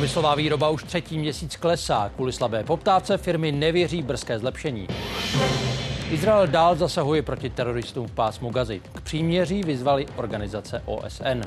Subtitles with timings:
[0.00, 2.10] Průmyslová výroba už třetí měsíc klesá.
[2.14, 4.88] Kvůli slabé poptávce firmy nevěří brzké zlepšení.
[6.10, 8.80] Izrael dál zasahuje proti teroristům v pásmu Gazy.
[8.94, 11.40] K příměří vyzvali organizace OSN.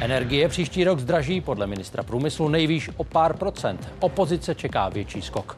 [0.00, 3.88] Energie příští rok zdraží podle ministra průmyslu nejvýš o pár procent.
[4.00, 5.56] Opozice čeká větší skok.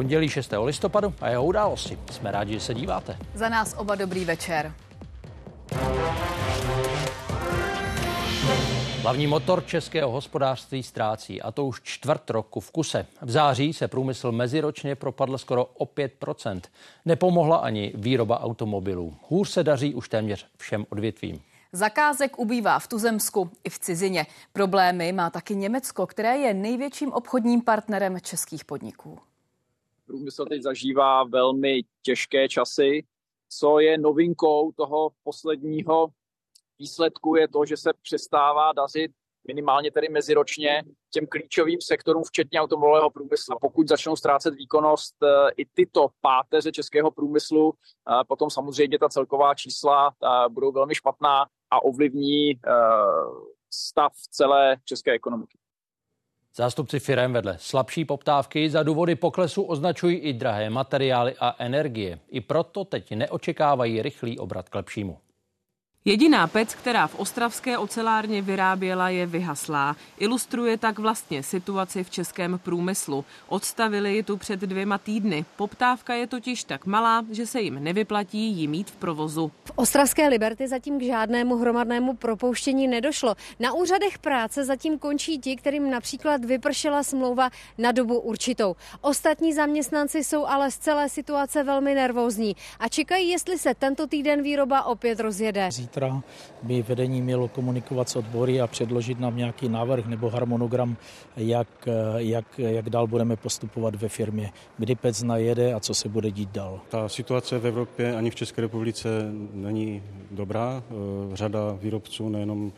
[0.00, 0.52] Pondělí 6.
[0.64, 1.98] listopadu a jeho události.
[2.10, 3.18] Jsme rádi, že se díváte.
[3.34, 4.72] Za nás oba dobrý večer.
[9.02, 13.06] Hlavní motor českého hospodářství ztrácí, a to už čtvrt roku v kuse.
[13.22, 16.60] V září se průmysl meziročně propadl skoro o 5%
[17.04, 19.16] Nepomohla ani výroba automobilů.
[19.28, 21.40] Hůř se daří už téměř všem odvětvím.
[21.72, 24.26] Zakázek ubývá v Tuzemsku i v cizině.
[24.52, 29.18] Problémy má taky Německo, které je největším obchodním partnerem českých podniků.
[30.10, 33.06] Průmysl teď zažívá velmi těžké časy.
[33.48, 36.08] Co je novinkou toho posledního
[36.78, 39.12] výsledku je to, že se přestává dařit
[39.46, 43.56] minimálně tedy meziročně těm klíčovým sektorům, včetně automobilového průmyslu.
[43.60, 49.54] Pokud začnou ztrácet výkonnost eh, i tyto páteře českého průmyslu, eh, potom samozřejmě ta celková
[49.54, 52.52] čísla eh, budou velmi špatná a ovlivní
[53.72, 55.59] stav celé české ekonomiky.
[56.54, 62.18] Zástupci firem vedle slabší poptávky za důvody poklesu označují i drahé materiály a energie.
[62.28, 65.18] I proto teď neočekávají rychlý obrat k lepšímu.
[66.04, 69.96] Jediná pec, která v ostravské ocelárně vyráběla, je vyhaslá.
[70.18, 73.24] Ilustruje tak vlastně situaci v českém průmyslu.
[73.48, 75.44] Odstavili ji tu před dvěma týdny.
[75.56, 79.52] Poptávka je totiž tak malá, že se jim nevyplatí jí mít v provozu.
[79.64, 83.34] V ostravské Liberty zatím k žádnému hromadnému propouštění nedošlo.
[83.58, 88.76] Na úřadech práce zatím končí ti, kterým například vypršela smlouva na dobu určitou.
[89.00, 94.42] Ostatní zaměstnanci jsou ale z celé situace velmi nervózní a čekají, jestli se tento týden
[94.42, 96.22] výroba opět rozjede zítra
[96.62, 100.96] by vedení mělo komunikovat s odbory a předložit nám nějaký návrh nebo harmonogram,
[101.36, 106.30] jak, jak, jak dál budeme postupovat ve firmě, kdy PEC najede a co se bude
[106.30, 106.80] dít dál.
[106.88, 109.08] Ta situace v Evropě ani v České republice
[109.52, 110.82] není dobrá.
[111.32, 112.72] Řada výrobců, nejenom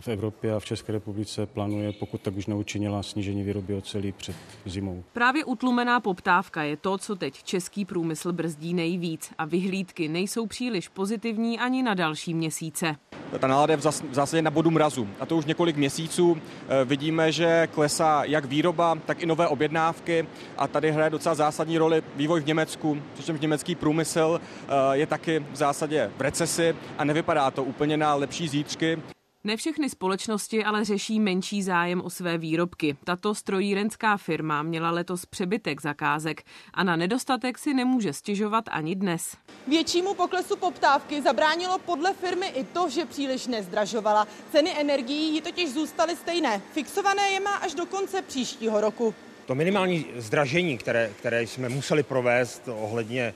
[0.00, 4.36] v Evropě a v České republice plánuje, pokud tak už neučinila, snížení výroby oceli před
[4.66, 5.04] zimou.
[5.12, 10.88] Právě utlumená poptávka je to, co teď český průmysl brzdí nejvíc a vyhlídky nejsou příliš
[10.88, 12.96] pozitivní ani na další měsíce.
[13.38, 16.38] Ta nálada je v zásadě na bodu mrazu a to už několik měsíců.
[16.68, 20.26] Eh, vidíme, že klesá jak výroba, tak i nové objednávky
[20.58, 25.44] a tady hraje docela zásadní roli vývoj v Německu, přičemž německý průmysl eh, je taky
[25.52, 28.98] v zásadě v recesi a nevypadá to úplně na lepší zítřky.
[29.46, 32.96] Ne všechny společnosti ale řeší menší zájem o své výrobky.
[33.04, 36.42] Tato strojírenská firma měla letos přebytek zakázek
[36.74, 39.36] a na nedostatek si nemůže stěžovat ani dnes.
[39.68, 44.28] Většímu poklesu poptávky zabránilo podle firmy i to, že příliš nezdražovala.
[44.52, 46.62] Ceny energií jí totiž zůstaly stejné.
[46.72, 49.14] Fixované je má až do konce příštího roku.
[49.46, 53.34] To minimální zdražení, které, které jsme museli provést ohledně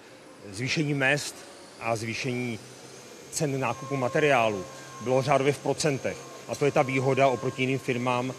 [0.50, 1.36] zvýšení mest
[1.80, 2.58] a zvýšení
[3.30, 4.64] cen nákupu materiálu,
[5.00, 6.16] bylo řádově v procentech.
[6.48, 8.32] A to je ta výhoda oproti jiným firmám.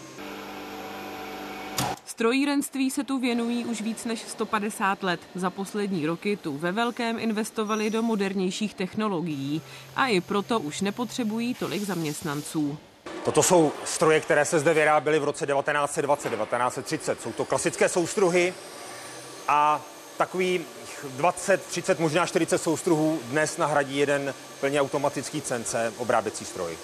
[2.20, 5.20] Strojírenství se tu věnují už víc než 150 let.
[5.34, 9.62] Za poslední roky tu ve velkém investovali do modernějších technologií
[9.96, 12.78] a i proto už nepotřebují tolik zaměstnanců.
[13.24, 17.22] Toto jsou stroje, které se zde vyráběly v roce 1920, 1930.
[17.22, 18.54] Jsou to klasické soustruhy
[19.48, 19.80] a
[20.20, 20.60] takový
[21.16, 26.78] 20, 30, možná 40 soustruhů dnes nahradí jeden plně automatický CNC obráběcí stroj.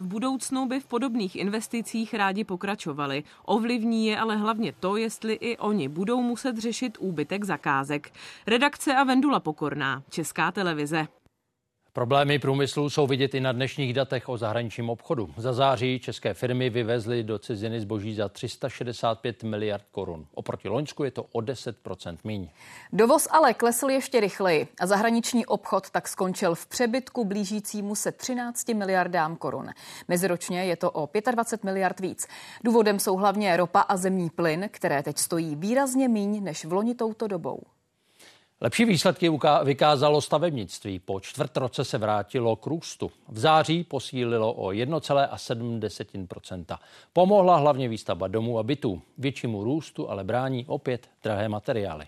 [0.00, 3.24] V budoucnu by v podobných investicích rádi pokračovali.
[3.44, 8.12] Ovlivní je ale hlavně to, jestli i oni budou muset řešit úbytek zakázek.
[8.46, 11.06] Redakce a Vendula Pokorná, Česká televize.
[11.92, 15.30] Problémy průmyslu jsou vidět i na dnešních datech o zahraničním obchodu.
[15.36, 20.26] Za září české firmy vyvezly do ciziny zboží za 365 miliard korun.
[20.34, 22.48] Oproti Loňsku je to o 10% míň.
[22.92, 28.68] Dovoz ale klesl ještě rychleji a zahraniční obchod tak skončil v přebytku blížícímu se 13
[28.68, 29.70] miliardám korun.
[30.08, 32.26] Meziročně je to o 25 miliard víc.
[32.64, 36.94] Důvodem jsou hlavně ropa a zemní plyn, které teď stojí výrazně míň než v loni
[36.94, 37.62] touto dobou.
[38.62, 39.30] Lepší výsledky
[39.64, 40.98] vykázalo stavebnictví.
[40.98, 43.10] Po čtvrt roce se vrátilo k růstu.
[43.28, 46.78] V září posílilo o 1,7%
[47.12, 49.02] Pomohla hlavně výstavba domů a bytů.
[49.18, 52.06] Většímu růstu ale brání opět drahé materiály.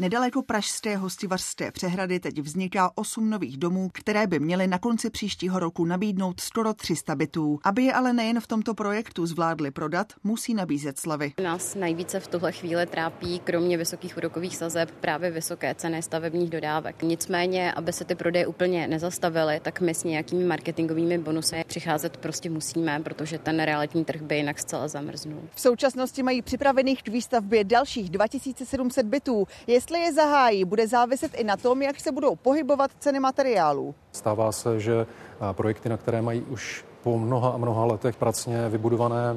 [0.00, 5.58] Nedaleko pražské hostivařské přehrady teď vzniká osm nových domů, které by měly na konci příštího
[5.58, 7.58] roku nabídnout skoro 300 bytů.
[7.64, 11.32] Aby je ale nejen v tomto projektu zvládli prodat, musí nabízet slavy.
[11.42, 17.02] Nás nejvíce v tuhle chvíli trápí, kromě vysokých úrokových sazeb, právě vysoké ceny stavebních dodávek.
[17.02, 22.50] Nicméně, aby se ty prodeje úplně nezastavily, tak my s nějakými marketingovými bonusy přicházet prostě
[22.50, 25.42] musíme, protože ten realitní trh by jinak zcela zamrznul.
[25.54, 29.46] V současnosti mají připravených k výstavbě dalších 2700 bytů.
[29.66, 33.94] Jestli je zahájí, bude záviset i na tom, jak se budou pohybovat ceny materiálů.
[34.12, 35.06] Stává se, že
[35.52, 39.36] projekty, na které mají už po mnoha a mnoha letech pracně vybudované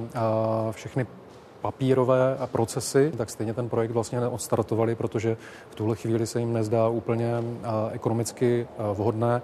[0.72, 1.08] všechny
[1.62, 5.38] papírové procesy, tak stejně ten projekt vlastně neodstartovali, protože
[5.70, 7.32] v tuhle chvíli se jim nezdá úplně
[7.92, 9.42] ekonomicky vhodné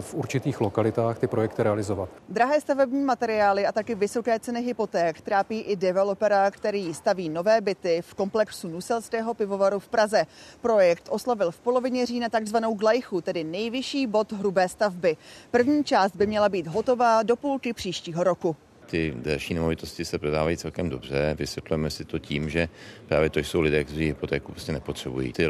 [0.00, 2.08] v určitých lokalitách ty projekty realizovat.
[2.28, 8.02] Drahé stavební materiály a taky vysoké ceny hypoték trápí i developera, který staví nové byty
[8.02, 10.26] v komplexu Nuselského pivovaru v Praze.
[10.60, 15.16] Projekt oslavil v polovině října takzvanou glajchu, tedy nejvyšší bod hrubé stavby.
[15.50, 18.56] První část by měla být hotová do půlky příštího roku
[18.90, 21.36] ty další nemovitosti se prodávají celkem dobře.
[21.38, 22.68] Vysvětlujeme si to tím, že
[23.06, 25.32] právě to jsou lidé, kteří hypotéku prostě nepotřebují.
[25.32, 25.46] Ty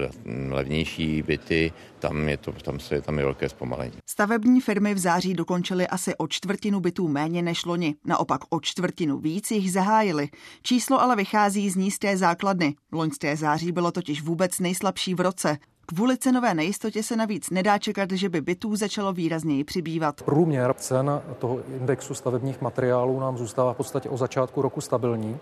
[0.49, 3.93] levnější byty, tam je, to, tam se, tam je velké zpomalení.
[4.07, 7.95] Stavební firmy v září dokončily asi o čtvrtinu bytů méně než loni.
[8.05, 10.29] Naopak o čtvrtinu víc jich zahájili.
[10.63, 12.75] Číslo ale vychází z nízké základny.
[12.93, 15.59] Loňské září bylo totiž vůbec nejslabší v roce.
[15.95, 20.23] Kvůli cenové nejistotě se navíc nedá čekat, že by bytů začalo výrazněji přibývat.
[20.23, 25.39] Průměr cen toho indexu stavebních materiálů nám zůstává v podstatě o začátku roku stabilní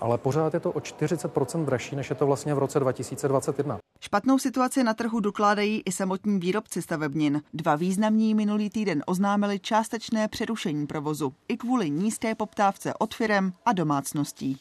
[0.00, 3.78] ale pořád je to o 40% dražší, než je to vlastně v roce 2021.
[4.00, 7.42] Špatnou situaci na trhu dokládají i samotní výrobci stavebnin.
[7.54, 13.72] Dva významní minulý týden oznámili částečné přerušení provozu i kvůli nízké poptávce od firem a
[13.72, 14.58] domácností.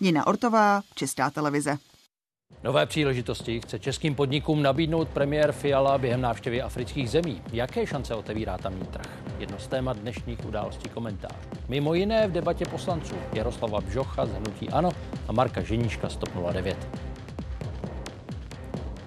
[0.00, 1.78] Nina Ortová, Česká televize.
[2.66, 7.42] Nové příležitosti chce českým podnikům nabídnout premiér Fiala během návštěvy afrických zemí.
[7.52, 9.10] Jaké šance otevírá tamní trh?
[9.38, 11.34] Jedno z témat dnešních událostí komentářů.
[11.68, 14.90] Mimo jiné v debatě poslanců Jaroslava Bžocha z Hnutí Ano
[15.28, 16.88] a Marka Ženíška z TOP 09.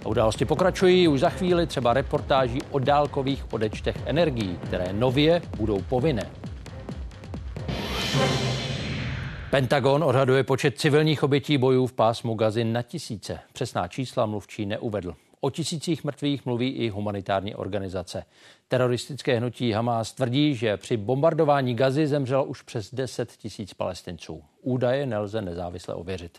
[0.06, 5.81] A události pokračují už za chvíli třeba reportáží o dálkových odečtech energií, které nově budou
[5.81, 6.30] povinné.
[9.51, 13.40] Pentagon odhaduje počet civilních obětí bojů v pásmu Gazy na tisíce.
[13.54, 15.16] Přesná čísla mluvčí neuvedl.
[15.40, 18.24] O tisících mrtvých mluví i humanitární organizace.
[18.68, 24.44] Teroristické hnutí Hamas tvrdí, že při bombardování Gazy zemřelo už přes 10 tisíc palestinců.
[24.62, 26.38] Údaje nelze nezávisle ověřit.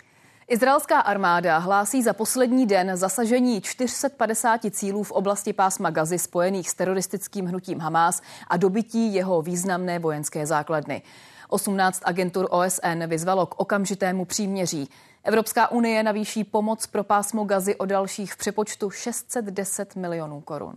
[0.48, 6.74] Izraelská armáda hlásí za poslední den zasažení 450 cílů v oblasti pásma Gazy spojených s
[6.74, 11.02] teroristickým hnutím Hamas a dobytí jeho významné vojenské základny.
[11.52, 14.88] 18 agentur OSN vyzvalo k okamžitému příměří.
[15.24, 20.74] Evropská unie navýší pomoc pro pásmo Gazy o dalších v přepočtu 610 milionů korun.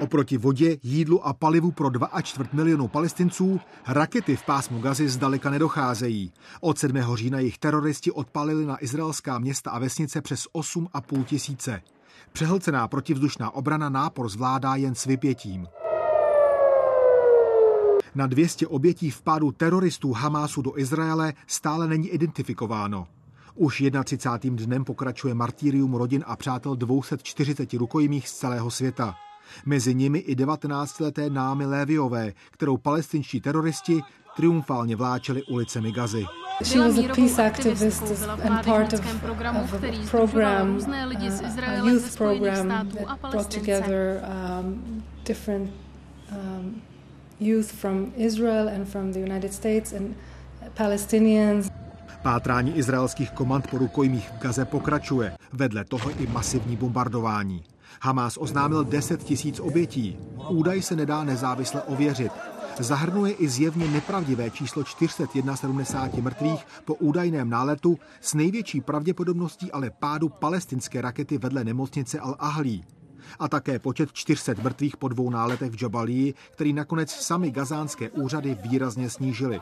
[0.00, 6.32] Oproti vodě, jídlu a palivu pro 2,4 milionu palestinců rakety v pásmu Gazy zdaleka nedocházejí.
[6.60, 6.96] Od 7.
[7.14, 11.82] října jich teroristi odpalili na izraelská města a vesnice přes 8,5 tisíce.
[12.32, 15.66] Přehlcená protivzdušná obrana nápor zvládá jen s vypětím.
[18.14, 23.06] Na 200 obětí vpádu teroristů Hamásu do Izraele stále není identifikováno.
[23.54, 24.64] Už 31.
[24.66, 29.14] dnem pokračuje martýrium rodin a přátel 240 rukojmích z celého světa.
[29.66, 34.00] Mezi nimi i 19-leté námy Léviové, kterou palestinští teroristi
[34.36, 36.24] triumfálně vláčeli ulicemi Gazy.
[40.10, 40.78] Program,
[46.30, 46.82] um,
[47.46, 50.16] youth from Israel and from the United States and
[50.74, 51.70] Palestinians.
[52.22, 55.32] Pátrání izraelských komand po rukojmích v Gaze pokračuje.
[55.52, 57.62] Vedle toho i masivní bombardování.
[58.02, 60.16] Hamas oznámil 10 tisíc obětí.
[60.48, 62.32] Údaj se nedá nezávisle ověřit.
[62.78, 70.28] Zahrnuje i zjevně nepravdivé číslo 471 mrtvých po údajném náletu s největší pravděpodobností ale pádu
[70.28, 72.82] palestinské rakety vedle nemocnice Al-Ahlí
[73.38, 78.56] a také počet 400 mrtvých po dvou náletech v Jabalii, který nakonec sami gazánské úřady
[78.62, 79.60] výrazně snížily.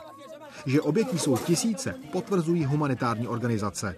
[0.66, 3.96] Že obětí jsou tisíce, potvrzují humanitární organizace.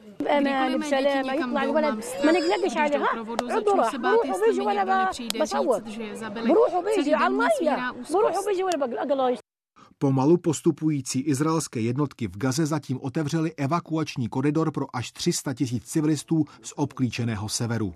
[10.05, 16.45] Pomalu postupující izraelské jednotky v Gaze zatím otevřely evakuační koridor pro až 300 tisíc civilistů
[16.63, 17.95] z obklíčeného severu.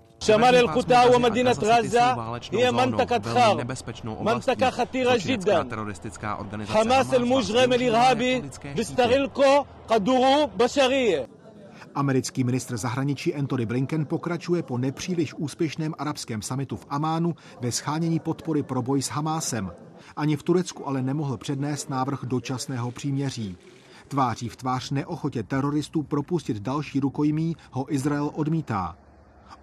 [11.95, 18.19] Americký ministr zahraničí Anthony Blinken pokračuje po nepříliš úspěšném arabském samitu v Amánu ve schánění
[18.19, 19.71] podpory pro boj s Hamásem.
[20.19, 23.57] Ani v Turecku ale nemohl přednést návrh dočasného příměří.
[24.07, 28.97] Tváří v tvář neochotě teroristů propustit další rukojmí ho Izrael odmítá.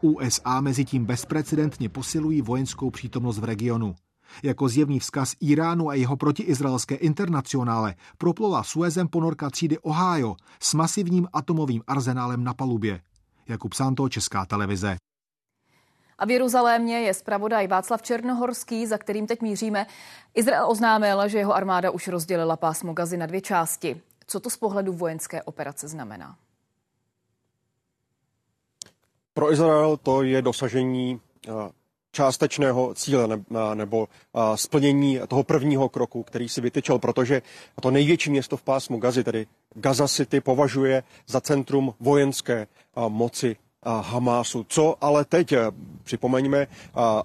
[0.00, 3.94] USA mezi tím bezprecedentně posilují vojenskou přítomnost v regionu.
[4.42, 11.28] Jako zjevný vzkaz Iránu a jeho protiizraelské internacionále proplula Suezem ponorka třídy Ohio s masivním
[11.32, 13.00] atomovým arzenálem na palubě.
[13.48, 14.96] Jakub Santo, Česká televize.
[16.18, 19.86] A v Jeruzalémě je zpravodaj Václav Černohorský, za kterým teď míříme.
[20.34, 24.00] Izrael oznámil, že jeho armáda už rozdělila pásmo Gazy na dvě části.
[24.26, 26.36] Co to z pohledu vojenské operace znamená?
[29.34, 31.50] Pro Izrael to je dosažení eh,
[32.16, 33.40] částečného cíle
[33.74, 34.08] nebo
[34.54, 37.42] splnění toho prvního kroku, který si vytyčel, protože
[37.82, 42.66] to největší město v pásmu Gazy, tedy Gaza City, považuje za centrum vojenské
[43.08, 43.56] moci
[43.86, 44.66] Hamásu.
[44.68, 45.54] Co ale teď?
[46.02, 46.66] Připomeňme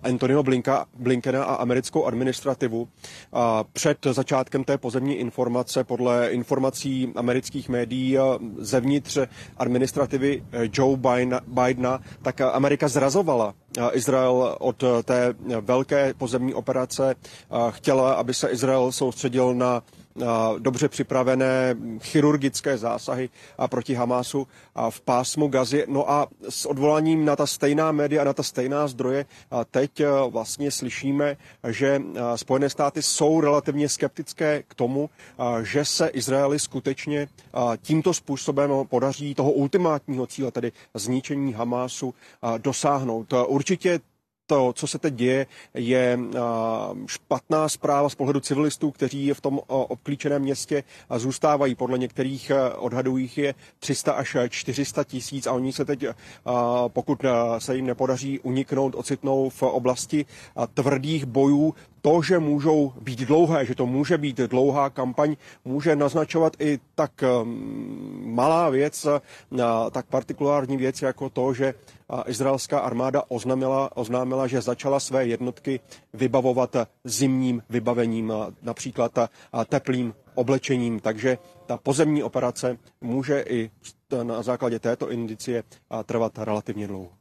[0.04, 2.88] Antonio Blinka, Blinkena a americkou administrativu.
[3.74, 8.18] Před začátkem té pozemní informace podle informací amerických médií
[8.58, 9.18] zevnitř
[9.58, 10.98] administrativy Joe
[11.48, 13.54] Bidena, tak Amerika zrazovala
[13.92, 17.16] Izrael od té velké pozemní operace.
[17.70, 19.84] Chtěla, aby se Izrael soustředil na
[20.60, 23.30] dobře připravené chirurgické zásahy
[23.68, 24.48] proti Hamásu
[24.90, 25.86] v pásmu Gazy.
[25.88, 29.26] No a s odvoláním na ta stejná média, na ta stejná zdroje,
[29.72, 31.38] teď vlastně slyšíme,
[31.68, 32.02] že
[32.36, 35.10] Spojené státy jsou relativně skeptické k tomu,
[35.64, 37.28] že se Izraeli skutečně
[37.82, 42.14] tímto způsobem podaří toho ultimátního cíle, tedy zničení Hamásu,
[42.58, 43.34] dosáhnout.
[43.62, 44.00] Určitě
[44.46, 46.20] to, co se teď děje, je
[47.08, 50.84] špatná zpráva z pohledu civilistů, kteří v tom obklíčeném městě
[51.16, 51.76] zůstávají.
[51.76, 56.06] Podle některých odhadů jich je 300 až 400 tisíc a oni se teď,
[56.88, 57.20] pokud
[57.58, 60.26] se jim nepodaří uniknout, ocitnou v oblasti
[60.74, 66.54] tvrdých bojů to, že můžou být dlouhé, že to může být dlouhá kampaň, může naznačovat
[66.60, 67.12] i tak
[67.44, 69.08] um, malá věc,
[69.92, 71.74] tak partikulární věc jako to, že
[72.26, 75.80] izraelská armáda oznámila, oznámila, že začala své jednotky
[76.14, 79.20] vybavovat zimním vybavením, například
[79.70, 81.00] teplým oblečením.
[81.00, 83.72] Takže ta pozemní operace může i
[84.24, 85.64] na základě této indicie
[86.06, 87.21] trvat relativně dlouho.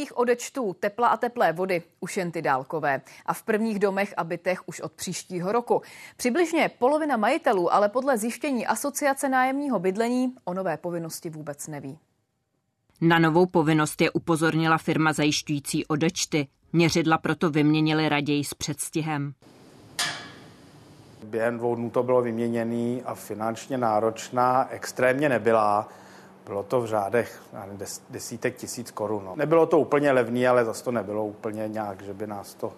[0.00, 3.00] Krátkých odečtů tepla a teplé vody už jen ty dálkové.
[3.26, 5.82] A v prvních domech a bytech už od příštího roku.
[6.16, 11.98] Přibližně polovina majitelů ale podle zjištění Asociace nájemního bydlení o nové povinnosti vůbec neví.
[13.00, 16.48] Na novou povinnost je upozornila firma zajišťující odečty.
[16.72, 19.34] Měřidla proto vyměnili raději s předstihem.
[21.24, 25.88] Během dvou dnů to bylo vyměněné a finančně náročná extrémně nebyla.
[26.46, 27.42] Bylo to v řádech
[28.10, 29.24] desítek tisíc korun.
[29.24, 29.36] No.
[29.36, 32.72] Nebylo to úplně levný, ale zase to nebylo úplně nějak, že by nás to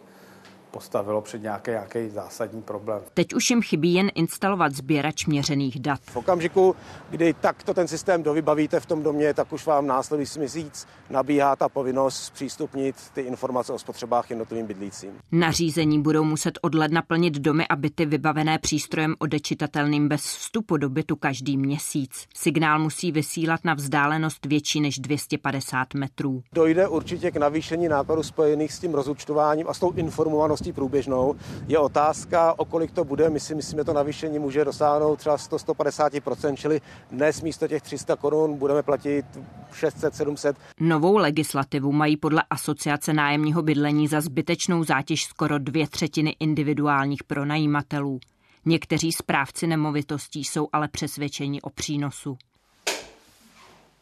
[0.73, 3.03] postavilo před nějaký, nějaký zásadní problém.
[3.15, 6.01] Teď už jim chybí jen instalovat sběrač měřených dat.
[6.01, 6.77] V okamžiku,
[7.11, 11.69] kdy takto ten systém dovybavíte v tom domě, tak už vám následující měsíc nabíhá ta
[11.69, 15.11] povinnost zpřístupnit ty informace o spotřebách jednotlivým bydlícím.
[15.33, 20.89] Nařízení budou muset od ledna plnit domy a byty vybavené přístrojem odečitatelným bez vstupu do
[20.89, 22.27] bytu každý měsíc.
[22.35, 26.43] Signál musí vysílat na vzdálenost větší než 250 metrů.
[26.53, 31.35] Dojde určitě k navýšení nákladů spojených s tím rozúčtováním a s tou informovaností společností průběžnou.
[31.69, 33.31] Je otázka, o kolik to bude.
[33.31, 38.59] My si myslíme, to navýšení může dosáhnout třeba 100-150%, čili dnes místo těch 300 korun
[38.59, 39.25] budeme platit
[39.73, 40.55] 600-700.
[40.81, 48.21] Novou legislativu mají podle Asociace nájemního bydlení za zbytečnou zátěž skoro dvě třetiny individuálních pronajímatelů.
[48.65, 52.37] Někteří správci nemovitostí jsou ale přesvědčeni o přínosu.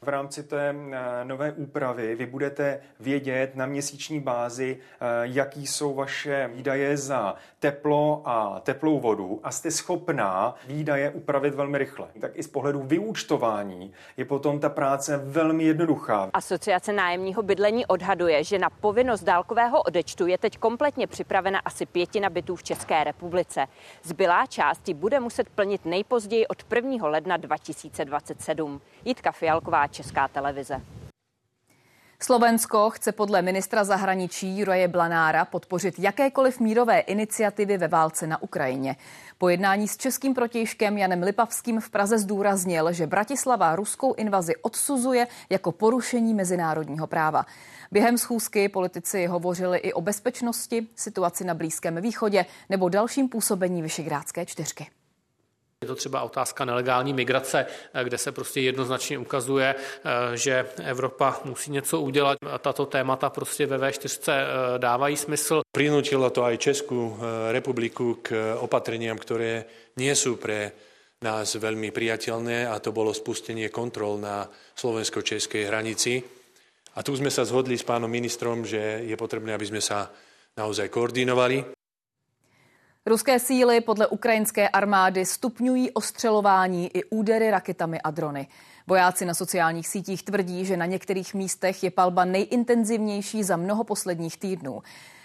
[0.04, 5.94] V rámci té eh, nové úpravy vy budete vědět na měsíční bázi, eh, jaký jsou
[5.94, 12.08] vaše výdaje za teplo a teplou vodu a jste schopná výdaje upravit velmi rychle.
[12.20, 16.30] Tak i z pohledu vyúčtování je potom ta práce velmi jednoduchá.
[16.32, 22.30] Asociace nájemního bydlení odhaduje, že na povinnost dálkového odečtu je teď kompletně připravena asi pětina
[22.30, 23.66] bytů v České republice.
[24.02, 27.08] Zbylá část bude muset plnit nejpozději od 1.
[27.08, 28.80] ledna 2027.
[29.04, 30.80] Jitka Fialková, Česká televize.
[32.22, 38.96] Slovensko chce podle ministra zahraničí Juraje Blanára podpořit jakékoliv mírové iniciativy ve válce na Ukrajině.
[39.38, 45.26] Po jednání s českým protějškem Janem Lipavským v Praze zdůraznil, že Bratislava ruskou invazi odsuzuje
[45.50, 47.46] jako porušení mezinárodního práva.
[47.90, 54.46] Během schůzky politici hovořili i o bezpečnosti, situaci na Blízkém východě nebo dalším působení Vyšegrádské
[54.46, 54.86] čtyřky.
[55.80, 57.66] Je to třeba otázka nelegální migrace,
[58.04, 59.74] kde se prostě jednoznačně ukazuje,
[60.34, 62.38] že Evropa musí něco udělat.
[62.58, 64.32] Tato témata prostě ve V4
[64.78, 65.60] dávají smysl.
[65.72, 67.16] Prinutilo to i Českou
[67.50, 69.64] republiku k opatreniam, které
[70.12, 70.72] sú pre
[71.24, 76.20] nás veľmi priateľné a to bolo spustenie kontrol na slovensko-českej hranici.
[76.96, 80.12] A tu sme sa zhodli s pánom ministrom, že je potrebné, aby sme sa
[80.60, 81.79] naozaj koordinovali.
[83.06, 88.46] Ruské síly podle ukrajinské armády stupňují ostřelování i údery raketami a drony.
[88.86, 94.36] Vojáci na sociálních sítích tvrdí, že na některých místech je palba nejintenzivnější za mnoho posledních
[94.38, 94.82] týdnů.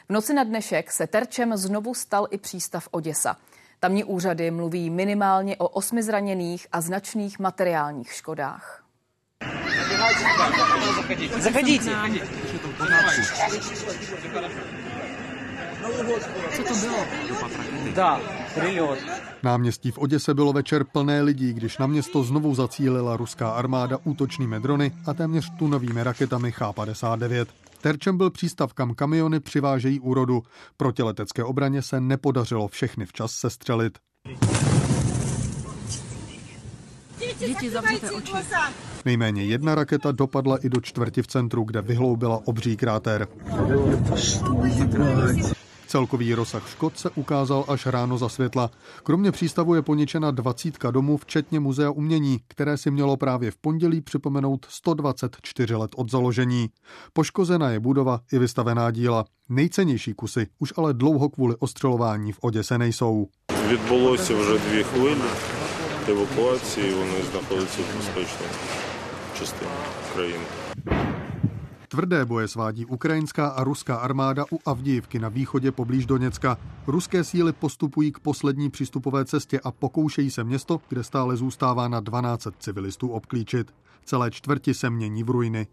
[0.09, 3.37] V noci na dnešek se terčem znovu stal i přístav Oděsa.
[3.79, 8.83] Tamní úřady mluví minimálně o osmi zraněných a značných materiálních škodách.
[11.37, 11.91] Zachodíte.
[16.55, 17.05] Co to bylo?
[17.95, 18.21] Da,
[18.53, 18.99] prilot.
[19.43, 24.59] Náměstí v Oděse bylo večer plné lidí, když na město znovu zacílila ruská armáda útočnými
[24.59, 27.45] drony a téměř tunovými raketami H-59.
[27.81, 30.43] Terčem byl přístav, kam kamiony přivážejí úrodu.
[30.77, 33.97] Protiletecké obraně se nepodařilo všechny včas sestřelit.
[37.39, 38.33] Děti, zavřete oči.
[39.05, 43.27] Nejméně jedna raketa dopadla i do čtvrti v centru, kde vyhloubila obří kráter.
[45.94, 48.70] Celkový rozsah škod se ukázal až ráno za světla.
[49.02, 54.00] Kromě přístavu je poničena dvacítka domů, včetně muzea umění, které si mělo právě v pondělí
[54.00, 56.68] připomenout 124 let od založení.
[57.12, 59.24] Poškozena je budova i vystavená díla.
[59.48, 63.28] Nejcennější kusy už ale dlouho kvůli ostřelování v Oděse nejsou.
[63.68, 65.16] Відбулося вже дві хвилі
[66.08, 68.46] евакуації, вони знаходяться в безпечній
[69.38, 69.70] частині
[70.14, 71.13] країни.
[71.87, 76.57] Tvrdé boje svádí ukrajinská a ruská armáda u Avdijivky na východě poblíž Doněcka.
[76.87, 81.99] Ruské síly postupují k poslední přístupové cestě a pokoušejí se město, kde stále zůstává na
[81.99, 83.71] 12 civilistů obklíčit.
[84.05, 85.67] Celé čtvrti se mění v ruiny.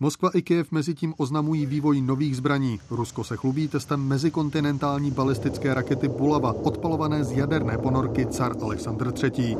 [0.00, 2.80] Moskva i Kiev mezi tím oznamují vývoj nových zbraní.
[2.90, 9.56] Rusko se chlubí testem mezikontinentální balistické rakety Bulava, odpalované z jaderné ponorky car Alexandr III.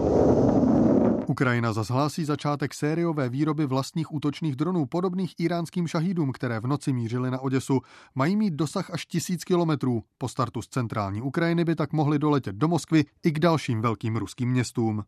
[1.26, 7.30] Ukrajina zase začátek sériové výroby vlastních útočných dronů, podobných iránským šahídům, které v noci mířily
[7.30, 7.80] na Oděsu.
[8.14, 10.02] Mají mít dosah až tisíc kilometrů.
[10.18, 14.16] Po startu z centrální Ukrajiny by tak mohli doletět do Moskvy i k dalším velkým
[14.16, 15.04] ruským městům.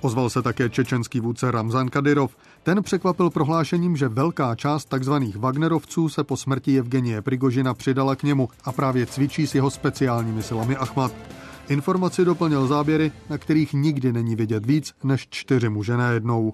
[0.00, 2.36] Ozval se také čečenský vůdce Ramzan Kadyrov.
[2.62, 5.12] Ten překvapil prohlášením, že velká část tzv.
[5.36, 10.42] Wagnerovců se po smrti Evgenie Prigožina přidala k němu a právě cvičí s jeho speciálními
[10.42, 11.12] silami Achmat.
[11.70, 16.52] Informaci doplnil záběry, na kterých nikdy není vidět víc než čtyři muže najednou.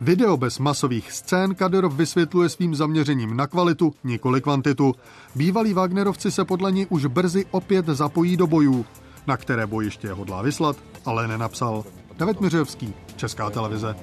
[0.00, 4.94] Video bez masových scén Kadyrov vysvětluje svým zaměřením na kvalitu, nikoli kvantitu.
[5.34, 8.84] Bývalí Wagnerovci se podle ní už brzy opět zapojí do bojů,
[9.26, 11.84] na které bojiště hodlá vyslat, ale nenapsal.
[12.16, 13.96] David Miřevský, Česká televize.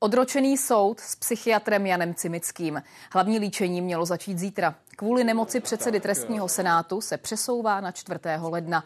[0.00, 2.82] Odročený soud s psychiatrem Janem Cimickým.
[3.12, 4.74] Hlavní líčení mělo začít zítra.
[4.96, 8.18] Kvůli nemoci předsedy trestního senátu se přesouvá na 4.
[8.40, 8.84] ledna.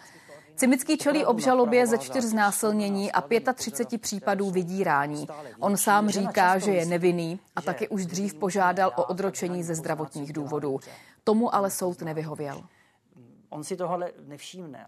[0.57, 3.20] Cimický čelí obžalobě ze čtyř znásilnění a
[3.55, 5.27] 35 případů vydírání.
[5.59, 10.33] On sám říká, že je nevinný a taky už dřív požádal o odročení ze zdravotních
[10.33, 10.81] důvodů.
[11.25, 12.62] Tomu ale soud nevyhověl.
[13.49, 14.87] On si tohle nevšimne.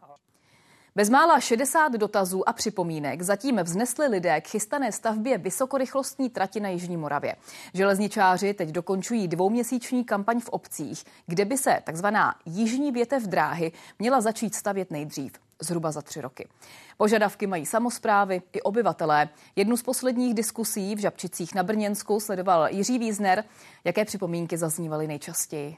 [0.95, 6.97] Bezmála 60 dotazů a připomínek zatím vznesli lidé k chystané stavbě vysokorychlostní trati na Jižní
[6.97, 7.37] Moravě.
[7.75, 14.21] Železničáři teď dokončují dvouměsíční kampaň v obcích, kde by se takzvaná jižní větev dráhy měla
[14.21, 16.49] začít stavět nejdřív zhruba za tři roky.
[16.97, 19.29] Požadavky mají samozprávy i obyvatelé.
[19.57, 23.45] Jednu z posledních diskusí v Žabčicích na Brněnsku sledoval Jiří Vízner.
[23.85, 25.77] Jaké připomínky zaznívaly nejčastěji?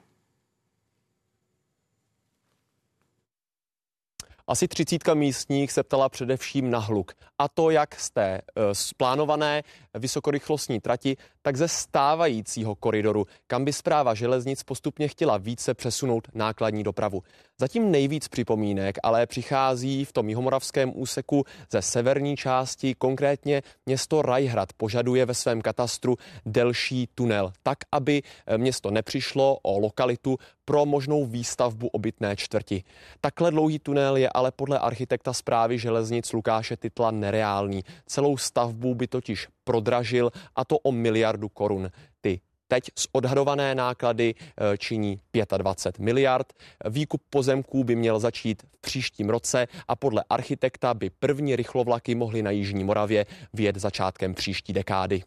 [4.46, 7.12] Asi třicítka místních se ptala především na hluk.
[7.38, 8.40] A to jak z té
[8.72, 9.62] splánované
[9.94, 16.82] vysokorychlostní trati, tak ze stávajícího koridoru, kam by zpráva železnic postupně chtěla více přesunout nákladní
[16.82, 17.22] dopravu.
[17.60, 24.72] Zatím nejvíc připomínek ale přichází v tom jihomoravském úseku ze severní části, konkrétně město Rajhrad
[24.72, 28.22] požaduje ve svém katastru delší tunel, tak aby
[28.56, 32.84] město nepřišlo o lokalitu pro možnou výstavbu obytné čtvrti.
[33.20, 37.84] Takhle dlouhý tunel je ale podle architekta zprávy železnic Lukáše Titla nereálný.
[38.06, 41.90] Celou stavbu by totiž prodražil a to o miliardu korun.
[42.20, 45.20] Ty teď z odhadované náklady eh, činí
[45.56, 46.52] 25 miliard.
[46.90, 52.42] Výkup pozemků by měl začít v příštím roce a podle architekta by první rychlovlaky mohly
[52.42, 55.22] na Jižní Moravě vjet začátkem příští dekády.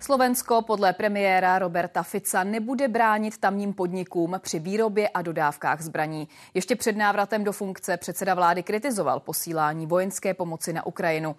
[0.00, 6.28] Slovensko podle premiéra Roberta Fica nebude bránit tamním podnikům při výrobě a dodávkách zbraní.
[6.54, 11.36] Ještě před návratem do funkce předseda vlády kritizoval posílání vojenské pomoci na Ukrajinu.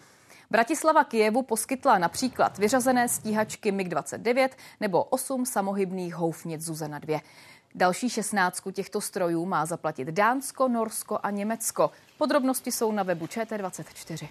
[0.50, 7.20] Bratislava Kijevu poskytla například vyřazené stíhačky MiG-29 nebo 8 samohybných houfnic Zuzana 2.
[7.76, 11.92] Další šestnáctku těchto strojů má zaplatit Dánsko, Norsko a Německo.
[12.18, 14.28] Podrobnosti jsou na webu ČT24.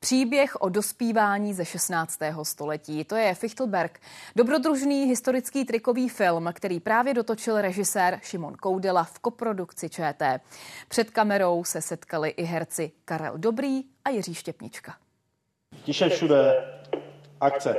[0.00, 2.18] Příběh o dospívání ze 16.
[2.42, 3.04] století.
[3.04, 4.00] To je Fichtelberg,
[4.36, 10.40] dobrodružný historický trikový film, který právě dotočil režisér Šimon Koudela v koprodukci ČT.
[10.88, 14.96] Před kamerou se setkali i herci Karel Dobrý a Jiří Štěpnička.
[15.84, 16.64] Tiše všude.
[17.40, 17.76] Akce.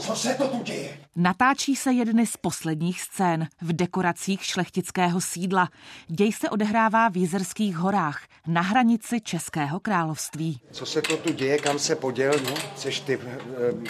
[0.00, 1.01] Co se to tu děje?
[1.16, 5.68] Natáčí se jedny z posledních scén v dekoracích šlechtického sídla.
[6.08, 10.60] Děj se odehrává v Jizerských horách na hranici Českého království.
[10.70, 12.32] Co se to tu děje, kam se poděl?
[12.44, 12.54] No?
[12.76, 13.18] Seš ty,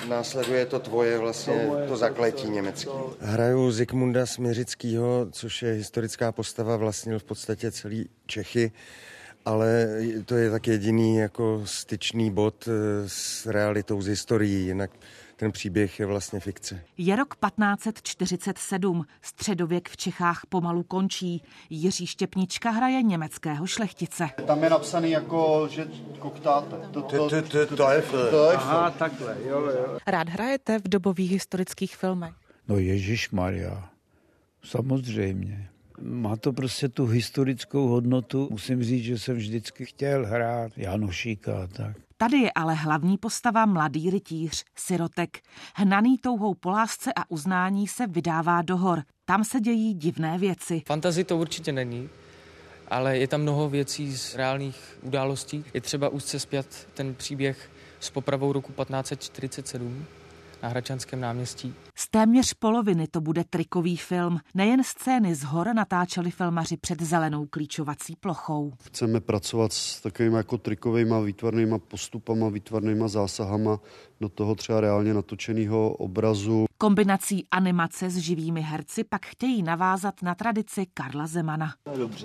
[0.04, 2.90] e, následuje to tvoje vlastně, to zakletí německé.
[3.20, 8.72] Hraju Zikmunda Směřickýho, což je historická postava, vlastnil v podstatě celý Čechy
[9.44, 9.88] ale
[10.24, 12.72] to je tak jediný jako styčný bod e,
[13.08, 14.90] s realitou, s historií, jinak
[15.42, 16.80] ten příběh je vlastně fikce.
[16.98, 21.42] Je rok 1547, středověk v Čechách pomalu končí.
[21.70, 24.28] Jiří Štěpnička hraje německého šlechtice.
[24.46, 26.76] Tam je napsaný jako, že koktáte.
[26.90, 28.02] To, to, to, to, to je
[28.56, 29.98] Aha, takhle, jo, jo.
[30.06, 32.34] Rád hrajete v dobových historických filmech?
[32.68, 33.88] No Ježíš Maria,
[34.64, 35.68] samozřejmě.
[36.00, 38.48] Má to prostě tu historickou hodnotu.
[38.50, 41.96] Musím říct, že jsem vždycky chtěl hrát Janošíka a tak.
[42.22, 45.40] Tady je ale hlavní postava mladý rytíř, sirotek.
[45.74, 49.02] Hnaný touhou po lásce a uznání se vydává do hor.
[49.24, 50.82] Tam se dějí divné věci.
[50.86, 52.08] Fantazi to určitě není,
[52.88, 55.64] ale je tam mnoho věcí z reálných událostí.
[55.74, 60.06] Je třeba úzce zpět ten příběh s popravou roku 1547
[60.62, 61.74] na Hračanském náměstí.
[61.94, 64.38] Z téměř poloviny to bude trikový film.
[64.54, 68.72] Nejen scény z hor natáčeli filmaři před zelenou klíčovací plochou.
[68.84, 73.80] Chceme pracovat s takovými jako trikovými výtvarnýma postupama, výtvarnýma zásahama
[74.20, 76.66] do toho třeba reálně natočeného obrazu.
[76.78, 81.74] Kombinací animace s živými herci pak chtějí navázat na tradici Karla Zemana.
[81.96, 82.24] Dobře.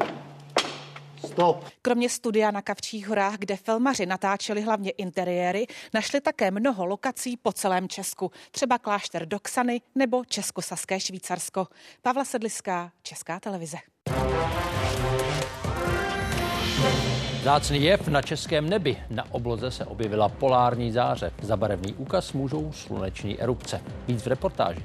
[1.26, 1.66] Stop.
[1.82, 7.54] Kromě studia na Kavčích horách, kde filmaři natáčeli hlavně interiéry, našli také mnoho lokací po
[7.54, 11.68] celém Česku, třeba klášter Doxany nebo Českosaské Švýcarsko.
[12.02, 13.78] Pavla Sedliská, Česká televize.
[17.44, 18.98] Zácný jev na českém nebi.
[19.10, 21.32] Na obloze se objevila polární záře.
[21.42, 23.82] Za barevný úkaz můžou sluneční erupce.
[24.08, 24.84] Víc v reportáži.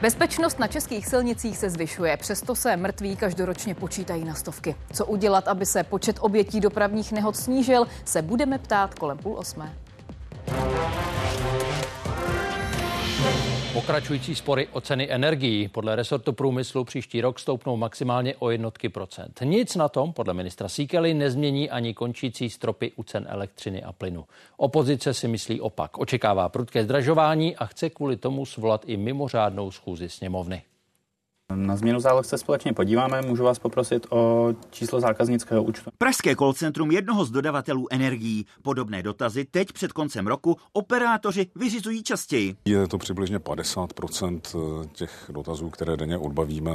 [0.00, 4.76] Bezpečnost na českých silnicích se zvyšuje, přesto se mrtví každoročně počítají na stovky.
[4.92, 9.74] Co udělat, aby se počet obětí dopravních nehod snížil, se budeme ptát kolem půl osmé.
[13.76, 19.40] Pokračující spory o ceny energií podle resortu průmyslu příští rok stoupnou maximálně o jednotky procent.
[19.44, 24.24] Nic na tom podle ministra Síkely nezmění ani končící stropy u cen elektřiny a plynu.
[24.56, 25.98] Opozice si myslí opak.
[25.98, 30.62] Očekává prudké zdražování a chce kvůli tomu svolat i mimořádnou schůzi sněmovny.
[31.54, 33.22] Na změnu záloh se společně podíváme.
[33.22, 35.90] Můžu vás poprosit o číslo zákaznického účtu.
[35.98, 38.46] Pražské call centrum jednoho z dodavatelů energií.
[38.62, 42.56] Podobné dotazy teď před koncem roku operátoři vyřizují častěji.
[42.64, 44.40] Je to přibližně 50%
[44.92, 46.72] těch dotazů, které denně odbavíme.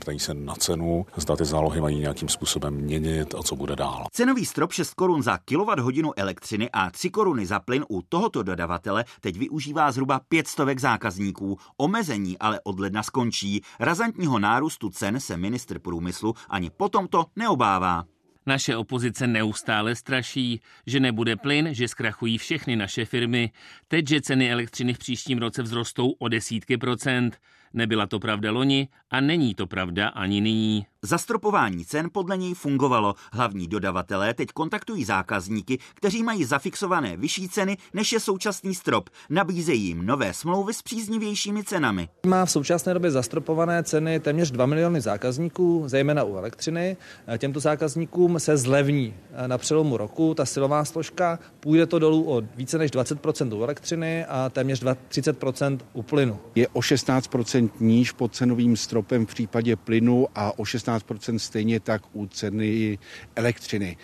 [0.00, 4.06] Ptají se na cenu, zda ty zálohy mají nějakým způsobem měnit a co bude dál.
[4.12, 9.04] Cenový strop 6 korun za kWh elektřiny a 3 koruny za plyn u tohoto dodavatele
[9.20, 11.58] teď využívá zhruba 500 zákazníků.
[11.76, 18.04] Omezení ale od ledna skončí razantního nárůstu cen se ministr průmyslu ani potom to neobává.
[18.46, 23.50] Naše opozice neustále straší, že nebude plyn, že zkrachují všechny naše firmy.
[23.88, 27.38] Teď, že ceny elektřiny v příštím roce vzrostou o desítky procent.
[27.74, 30.86] Nebyla to pravda loni a není to pravda ani nyní.
[31.02, 33.14] Zastropování cen podle něj fungovalo.
[33.32, 39.10] Hlavní dodavatelé teď kontaktují zákazníky, kteří mají zafixované vyšší ceny než je současný strop.
[39.30, 42.08] Nabízejí jim nové smlouvy s příznivějšími cenami.
[42.26, 46.96] Má v současné době zastropované ceny téměř 2 miliony zákazníků, zejména u elektřiny.
[47.38, 49.14] Těmto zákazníkům se zlevní
[49.46, 51.38] na přelomu roku ta silová složka.
[51.60, 56.38] Půjde to dolů o více než 20% u elektřiny a téměř 30% u plynu.
[56.54, 57.28] Je o 16
[57.60, 62.98] 16% níž pod cenovým stropem v případě plynu a o 16% stejně tak u ceny
[63.36, 63.96] elektřiny.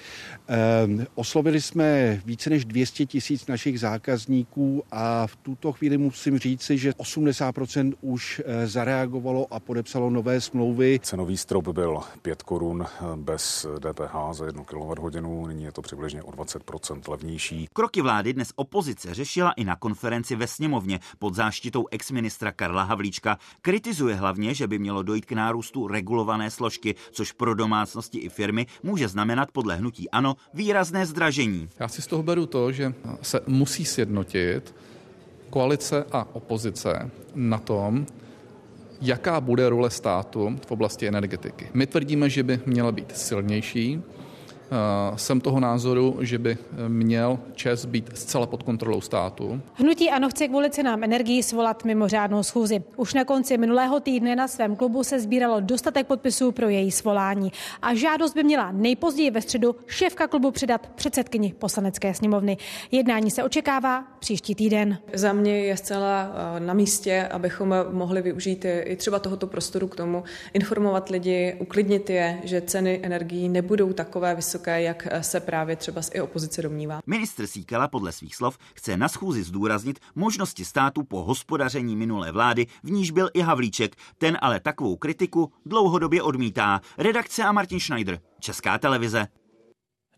[0.49, 6.79] Ehm, oslovili jsme více než 200 tisíc našich zákazníků a v tuto chvíli musím říci,
[6.79, 11.01] že 80% už eh, zareagovalo a podepsalo nové smlouvy.
[11.03, 16.23] Cenový strop byl 5 korun eh, bez DPH za 1 kWh, nyní je to přibližně
[16.23, 17.69] o 20% levnější.
[17.73, 23.39] Kroky vlády dnes opozice řešila i na konferenci ve sněmovně pod záštitou exministra Karla Havlíčka.
[23.63, 28.67] Kritizuje hlavně, že by mělo dojít k nárůstu regulované složky, což pro domácnosti i firmy
[28.83, 31.69] může znamenat podle hnutí ANO výrazné zdražení.
[31.81, 34.75] Já si z toho beru to, že se musí sjednotit
[35.51, 38.07] koalice a opozice na tom,
[39.01, 41.69] jaká bude role státu v oblasti energetiky.
[41.75, 44.03] My tvrdíme, že by měla být silnější,
[45.17, 49.61] jsem toho názoru, že by měl ČES být zcela pod kontrolou státu.
[49.75, 52.83] Hnutí ANO chce kvůli cenám energii svolat mimořádnou schůzi.
[52.97, 57.53] Už na konci minulého týdne na svém klubu se sbíralo dostatek podpisů pro její svolání
[57.83, 62.57] a žádost by měla nejpozději ve středu šéfka klubu předat předsedkyni poslanecké sněmovny.
[62.91, 64.99] Jednání se očekává příští týden.
[65.15, 69.97] Za mě je zcela eh, na místě, abychom mohli využít i třeba tohoto prostoru k
[69.97, 70.25] tomu,
[70.55, 76.01] informovat lidi, uklidnit je, že ceny energií nebudou takové vysoké vysoké, jak se právě třeba
[76.15, 77.01] i opozice domnívá.
[77.07, 82.67] Ministr Síkela podle svých slov chce na schůzi zdůraznit možnosti státu po hospodaření minulé vlády,
[82.83, 83.97] v níž byl i Havlíček.
[84.19, 86.81] Ten ale takovou kritiku dlouhodobě odmítá.
[86.99, 89.27] Redakce a Martin Schneider, Česká televize.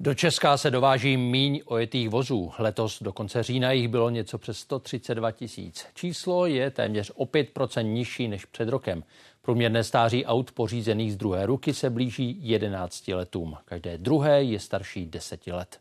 [0.00, 2.52] Do Česka se dováží míň ojetých vozů.
[2.58, 5.86] Letos do konce října jich bylo něco přes 132 tisíc.
[5.94, 9.02] Číslo je téměř o 5% nižší než před rokem.
[9.48, 13.56] Průměrné stáří aut pořízených z druhé ruky se blíží 11 letům.
[13.64, 15.78] Každé druhé je starší 10 let.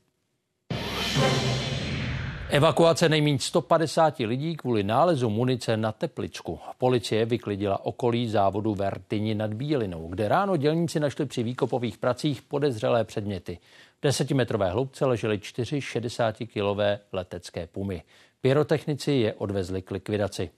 [2.49, 6.59] Evakuace nejméně 150 lidí kvůli nálezu munice na Teplicku.
[6.77, 13.03] Policie vyklidila okolí závodu Vertini nad Bílinou, kde ráno dělníci našli při výkopových pracích podezřelé
[13.03, 13.59] předměty.
[13.99, 18.03] V desetimetrové hloubce ležely čtyři 60-kilové letecké pumy.
[18.41, 20.49] Pyrotechnici je odvezli k likvidaci.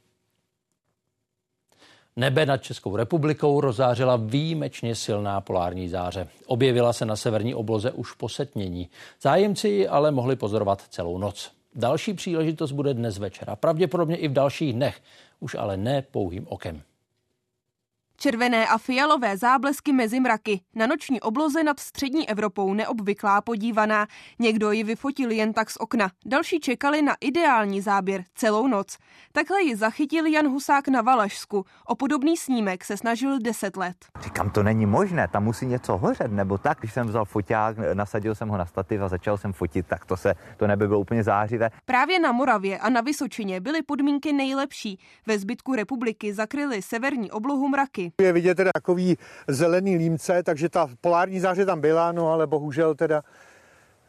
[2.15, 6.28] Nebe nad Českou republikou rozářila výjimečně silná polární záře.
[6.45, 8.89] Objevila se na severní obloze už po setmění.
[9.22, 11.52] Zájemci ji ale mohli pozorovat celou noc.
[11.76, 15.02] Další příležitost bude dnes večer a pravděpodobně i v dalších dnech,
[15.39, 16.82] už ale ne pouhým okem.
[18.22, 20.62] Červené a fialové záblesky mezi mraky.
[20.76, 24.08] Na noční obloze nad střední Evropou neobvyklá podívaná.
[24.40, 26.10] Někdo ji vyfotil jen tak z okna.
[26.26, 28.98] Další čekali na ideální záběr celou noc.
[29.32, 31.66] Takhle ji zachytil Jan Husák na Valašsku.
[31.86, 33.96] O podobný snímek se snažil 10 let.
[34.22, 36.80] Říkám, to není možné, tam musí něco hořet, nebo tak.
[36.80, 40.18] Když jsem vzal foťák, nasadil jsem ho na stativ a začal jsem fotit, tak to
[40.18, 41.70] se to nebe bylo úplně zářivé.
[41.86, 45.00] Právě na Moravě a na Vysočině byly podmínky nejlepší.
[45.26, 48.09] Ve zbytku republiky zakryly severní oblohu mraky.
[48.22, 49.17] Je vidět teda takový
[49.48, 53.24] zelený límce, takže ta polární záře tam byla, no ale bohužel teda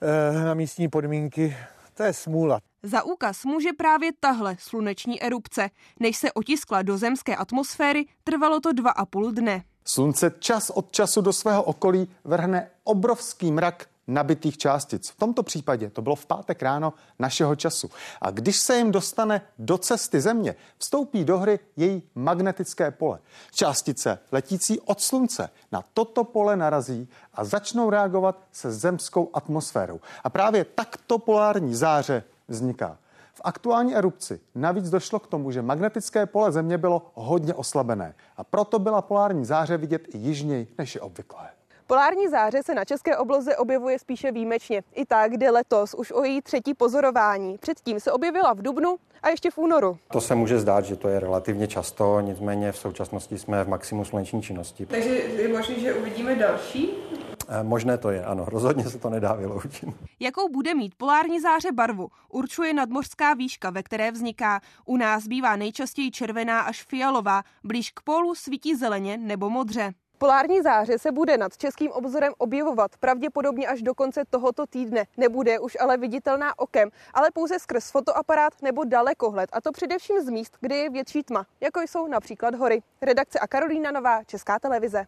[0.03, 1.57] e, na místní podmínky
[2.01, 2.61] to je smůla.
[2.83, 5.71] Za úkaz může právě tahle sluneční erupce.
[6.01, 9.63] Než se otiskla do zemské atmosféry, trvalo to dva a půl dne.
[9.85, 15.11] Slunce čas od času do svého okolí vrhne obrovský mrak nabitých částic.
[15.11, 17.91] V tomto případě to bylo v pátek ráno našeho času.
[18.21, 23.19] A když se jim dostane do cesty Země, vstoupí do hry její magnetické pole.
[23.53, 30.01] Částice letící od Slunce na toto pole narazí a začnou reagovat se zemskou atmosférou.
[30.25, 32.99] A právě takto polární záře vzniká.
[33.35, 38.45] V aktuální erupci navíc došlo k tomu, že magnetické pole Země bylo hodně oslabené a
[38.45, 41.51] proto byla polární záře vidět i jižněji, než je obvyklé.
[41.91, 44.83] Polární záře se na české obloze objevuje spíše výjimečně.
[44.95, 47.59] I tak jde letos už o její třetí pozorování.
[47.59, 49.99] Předtím se objevila v Dubnu a ještě v únoru.
[50.13, 54.05] To se může zdát, že to je relativně často, nicméně v současnosti jsme v maximu
[54.05, 54.87] sluneční činnosti.
[54.87, 56.91] Takže je možné, že uvidíme další?
[57.49, 59.89] Eh, možné to je, ano, rozhodně se to nedá vyloučit.
[60.21, 64.61] Jakou bude mít polární záře barvu, určuje nadmořská výška, ve které vzniká.
[64.85, 69.93] U nás bývá nejčastěji červená až fialová, blíž k pólu svítí zeleně nebo modře.
[70.23, 75.05] Polární záře se bude nad českým obzorem objevovat pravděpodobně až do konce tohoto týdne.
[75.17, 80.29] Nebude už ale viditelná okem, ale pouze skrz fotoaparát nebo dalekohled, a to především z
[80.31, 82.83] míst, kde je větší tma, jako jsou například hory.
[83.03, 85.07] Redakce a Karolína Nová, Česká televize.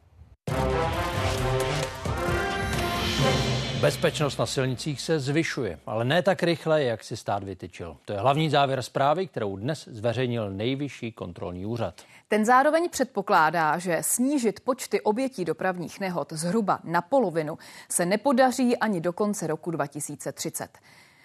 [3.83, 7.97] Bezpečnost na silnicích se zvyšuje, ale ne tak rychle, jak si stát vytyčil.
[8.05, 12.03] To je hlavní závěr zprávy, kterou dnes zveřejnil nejvyšší kontrolní úřad.
[12.29, 19.01] Ten zároveň předpokládá, že snížit počty obětí dopravních nehod zhruba na polovinu se nepodaří ani
[19.01, 20.79] do konce roku 2030.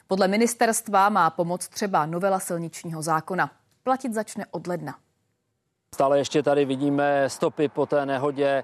[0.08, 3.52] Podle ministerstva má pomoc třeba novela silničního zákona.
[3.84, 4.96] Platit začne od ledna.
[5.96, 8.64] Stále ještě tady vidíme stopy po té nehodě, eh,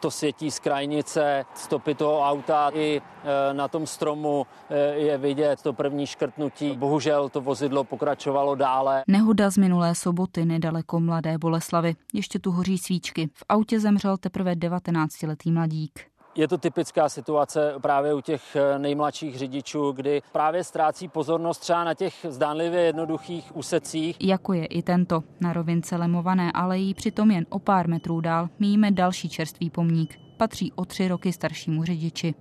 [0.00, 5.62] to světí z krajnice, stopy toho auta i eh, na tom stromu eh, je vidět
[5.62, 6.76] to první škrtnutí.
[6.76, 9.02] Bohužel to vozidlo pokračovalo dále.
[9.08, 11.94] Nehoda z minulé soboty nedaleko Mladé Boleslavy.
[12.14, 13.30] Ještě tu hoří svíčky.
[13.34, 16.11] V autě zemřel teprve 19-letý mladík.
[16.34, 21.84] Je to typická situace právě u těch eh, nejmladších řidičů, kdy právě ztrácí pozornost třeba
[21.84, 24.16] na těch zdánlivě jednoduchých úsecích.
[24.20, 25.22] Jako je i tento.
[25.40, 30.18] Na rovince lemované alejí přitom jen o pár metrů dál míjíme další čerstvý pomník.
[30.36, 32.34] Patří o tři roky staršímu řidiči.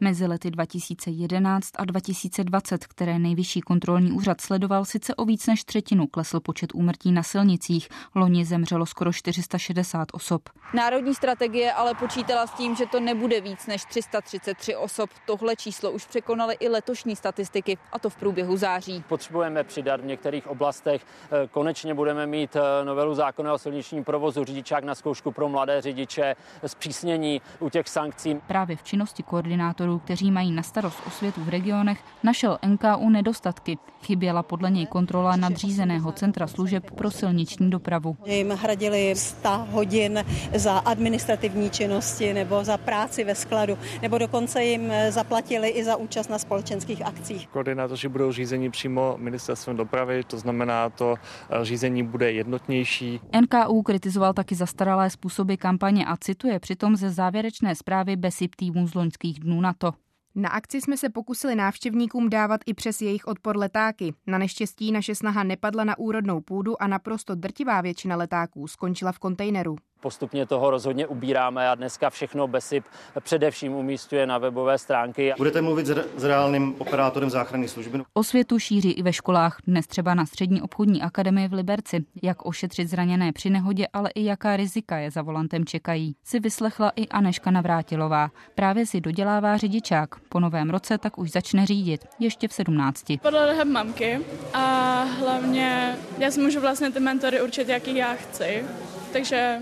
[0.00, 6.06] Mezi lety 2011 a 2020, které nejvyšší kontrolní úřad sledoval, sice o víc než třetinu
[6.06, 7.88] klesl počet úmrtí na silnicích.
[8.14, 10.42] Loni zemřelo skoro 460 osob.
[10.74, 15.10] Národní strategie ale počítala s tím, že to nebude víc než 333 osob.
[15.26, 19.04] Tohle číslo už překonaly i letošní statistiky, a to v průběhu září.
[19.08, 21.06] Potřebujeme přidat v některých oblastech.
[21.30, 25.80] Eh, konečně budeme mít eh, novelu zákona o silničním provozu, řidičák na zkoušku pro mladé
[25.80, 28.40] řidiče, zpřísnění u těch sankcí.
[28.46, 33.78] Právě v činnosti koordinátorů inspektorů, kteří mají na starost osvětu v regionech, našel NKU nedostatky.
[34.02, 38.16] Chyběla podle něj kontrola nadřízeného centra služeb pro silniční dopravu.
[38.24, 40.24] Jim hradili 100 hodin
[40.54, 46.28] za administrativní činnosti nebo za práci ve skladu, nebo dokonce jim zaplatili i za účast
[46.30, 47.48] na společenských akcích.
[47.48, 53.20] Koordinátoři budou řízení přímo ministerstvem dopravy, to znamená, to eh, řízení bude jednotnější.
[53.40, 58.94] NKU kritizoval taky zastaralé způsoby kampaně a cituje přitom ze závěrečné zprávy BESIP týmů z
[58.94, 59.92] loňských dnů na to.
[60.34, 64.14] Na akci jsme se pokusili návštěvníkům dávat i přes jejich odpor letáky.
[64.26, 69.18] Na neštěstí naše snaha nepadla na úrodnou půdu a naprosto drtivá většina letáků skončila v
[69.18, 69.76] kontejneru.
[70.00, 72.84] Postupně toho rozhodně ubíráme a dneska všechno BESIP
[73.20, 75.34] především umístuje na webové stránky.
[75.36, 78.02] Budete mluvit s reálným operátorem záchranné služby?
[78.14, 82.04] Osvětu šíří i ve školách, dnes třeba na Střední obchodní akademii v Liberci.
[82.22, 86.92] Jak ošetřit zraněné při nehodě, ale i jaká rizika je za volantem čekají, si vyslechla
[86.96, 88.30] i Aneška Navrátilová.
[88.54, 90.08] Právě si dodělává řidičák.
[90.28, 93.04] Po novém roce tak už začne řídit, ještě v 17.
[93.22, 94.20] Podle mamky
[94.54, 98.64] a hlavně já si můžu vlastně ty mentory určit, jaký já chci.
[99.12, 99.58] Takže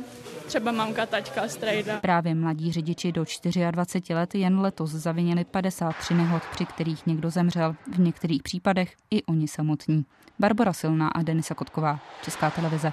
[0.46, 2.00] třeba mamka, taťka, strejda.
[2.00, 3.24] Právě mladí řidiči do
[3.70, 9.22] 24 let jen letos zavinili 53 nehod, při kterých někdo zemřel, v některých případech i
[9.22, 10.04] oni samotní.
[10.38, 12.92] Barbara Silná a Denisa Kotková, Česká televize.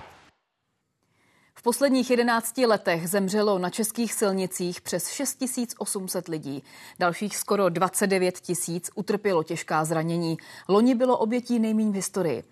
[1.56, 6.64] V posledních 11 letech zemřelo na českých silnicích přes 6800 lidí.
[7.00, 10.38] Dalších skoro 29 tisíc utrpělo těžká zranění.
[10.70, 12.44] Loni bylo obětí nejméně v historii.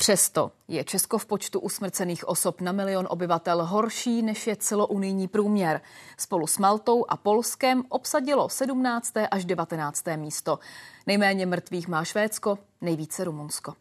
[0.00, 5.80] Přesto je Česko v počtu usmrcených osob na milion obyvatel horší, než je celounijní průměr.
[6.16, 9.12] Spolu s Maltou a Polskem obsadilo 17.
[9.30, 10.04] až 19.
[10.16, 10.58] místo.
[11.06, 13.74] Nejméně mrtvých má Švédsko, nejvíce Rumunsko.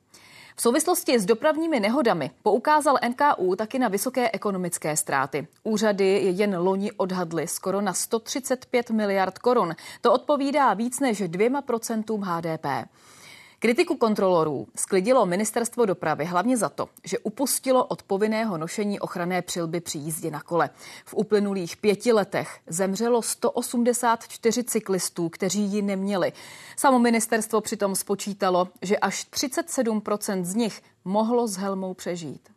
[0.56, 5.48] V souvislosti s dopravními nehodami poukázal NKU taky na vysoké ekonomické ztráty.
[5.64, 9.76] Úřady jen loni odhadly skoro na 135 miliard korun.
[10.02, 12.66] To odpovídá víc než dvěma procentům HDP.
[13.60, 19.82] Kritiku kontrolorů sklidilo ministerstvo dopravy hlavně za to, že upustilo od povinného nošení ochranné přilby
[19.82, 20.70] při jízdě na kole.
[21.06, 26.34] V uplynulých pěti letech zemřelo 184 cyklistů, kteří ji neměli.
[26.78, 32.50] Samo ministerstvo přitom spočítalo, že až 37% z nich mohlo s helmou přežít.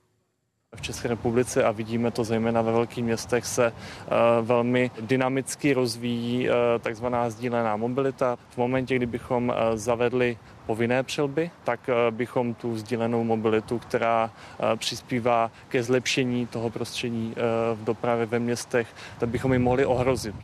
[0.76, 6.48] V České republice a vidíme to zejména ve velkých městech se uh, velmi dynamicky rozvíjí
[6.48, 8.38] uh, takzvaná sdílená mobilita.
[8.50, 10.38] V momentě, kdybychom uh, zavedli
[10.70, 14.30] povinné přilby, tak bychom tu sdílenou mobilitu, která
[14.76, 17.34] přispívá ke zlepšení toho prostředí
[17.74, 20.34] v dopravě ve městech, tak bychom ji mohli ohrozit.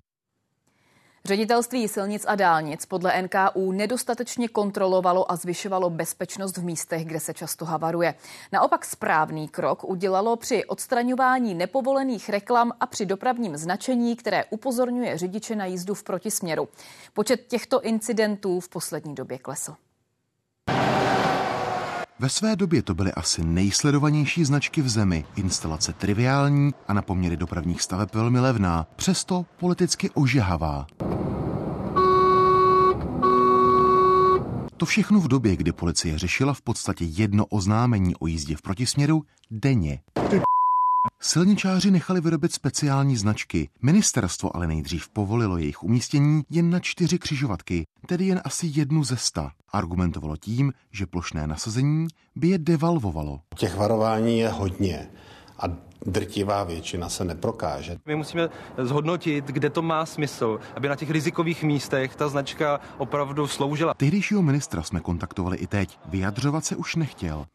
[1.24, 7.34] Ředitelství silnic a dálnic podle NKU nedostatečně kontrolovalo a zvyšovalo bezpečnost v místech, kde se
[7.34, 8.14] často havaruje.
[8.52, 15.56] Naopak správný krok udělalo při odstraňování nepovolených reklam a při dopravním značení, které upozorňuje řidiče
[15.56, 16.68] na jízdu v protisměru.
[17.14, 19.74] Počet těchto incidentů v poslední době klesl.
[22.18, 25.24] Ve své době to byly asi nejsledovanější značky v zemi.
[25.36, 30.86] Instalace triviální a na poměry dopravních staveb velmi levná, přesto politicky ožehavá.
[34.76, 39.22] To všechno v době, kdy policie řešila v podstatě jedno oznámení o jízdě v protisměru
[39.50, 40.00] denně.
[41.26, 43.68] Silničáři nechali vyrobit speciální značky.
[43.82, 49.16] Ministerstvo ale nejdřív povolilo jejich umístění jen na čtyři křižovatky, tedy jen asi jednu ze
[49.16, 49.50] sta.
[49.72, 53.40] Argumentovalo tím, že plošné nasazení by je devalvovalo.
[53.56, 55.08] Těch varování je hodně
[55.58, 55.64] a
[56.06, 57.96] drtivá většina se neprokáže.
[58.06, 58.48] My musíme
[58.78, 63.94] zhodnotit, kde to má smysl, aby na těch rizikových místech ta značka opravdu sloužila.
[63.94, 65.98] Tehdejšího ministra jsme kontaktovali i teď.
[66.08, 67.46] Vyjadřovat se už nechtěl.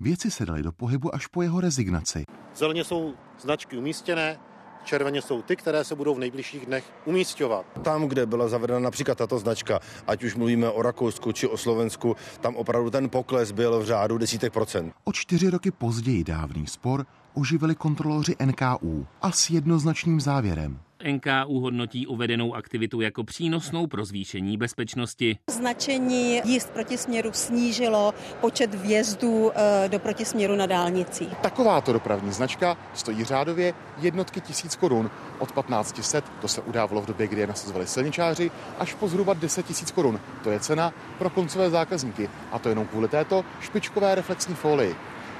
[0.00, 2.24] Věci se daly do pohybu až po jeho rezignaci.
[2.56, 4.38] Zeleně jsou značky umístěné,
[4.84, 7.66] červeně jsou ty, které se budou v nejbližších dnech umístěvat.
[7.82, 12.16] Tam, kde byla zavedena například tato značka, ať už mluvíme o Rakousku či o Slovensku,
[12.40, 14.94] tam opravdu ten pokles byl v řádu desítek procent.
[15.04, 20.80] O čtyři roky později dávný spor oživili kontroloři NKU a s jednoznačným závěrem.
[21.02, 25.38] NKU hodnotí uvedenou aktivitu jako přínosnou pro zvýšení bezpečnosti.
[25.50, 31.34] Značení jízd protisměru snížilo počet vjezdů eh, do protisměru na dálnicích.
[31.36, 35.10] Takováto dopravní značka stojí řádově jednotky tisíc korun.
[35.38, 39.66] Od 1500, to se udávalo v době, kdy je nasazovali silničáři, až po zhruba 10
[39.66, 40.20] tisíc korun.
[40.44, 42.30] To je cena pro koncové zákazníky.
[42.52, 44.96] A to jenom kvůli této špičkové reflexní folii.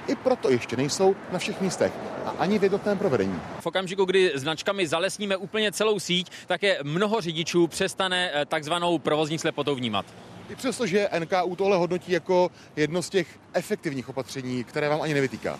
[0.08, 1.92] I proto ještě nejsou na všech místech
[2.24, 3.40] a ani v jednotném provedení.
[3.60, 8.98] V okamžiku, kdy značkami zalesníme úplně celou síť, tak je mnoho řidičů přestane eh, takzvanou
[8.98, 10.06] provozní slepotou vnímat.
[10.50, 15.14] I přesto, že NKU tohle hodnotí jako jedno z těch efektivních opatření, které vám ani
[15.14, 15.58] nevytýká.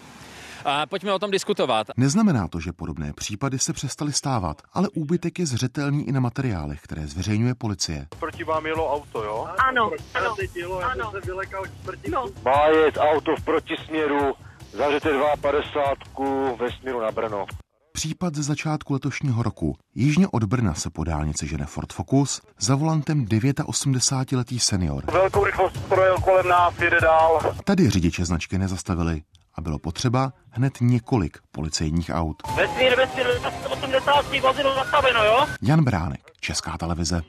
[0.69, 1.87] A pojďme o tom diskutovat.
[1.97, 6.81] Neznamená to, že podobné případy se přestaly stávat, ale úbytek je zřetelný i na materiálech,
[6.81, 8.07] které zveřejňuje policie.
[8.19, 9.47] Proti vám jelo auto, jo?
[9.69, 11.11] Ano, ano, jelo, já ano.
[11.11, 11.63] se vylekal.
[12.11, 12.27] No.
[12.45, 14.35] Má jet auto v protisměru,
[14.73, 17.47] zařete 250 ve směru na Brno.
[17.93, 19.77] Případ ze začátku letošního roku.
[19.95, 25.05] Jižně od Brna se po dálnici žene Ford Focus za volantem 89-letý senior.
[25.13, 27.55] Velkou rychlost projel kolem nás, jede dál.
[27.65, 29.23] Tady řidiče značky nezastavili
[29.59, 32.43] a bylo potřeba hned několik policejních aut.
[32.57, 33.27] Vesmír, vesmír,
[33.71, 35.47] 80 vozidlo zastaveno, jo?
[35.63, 37.23] Jan Bránek, Česká televize.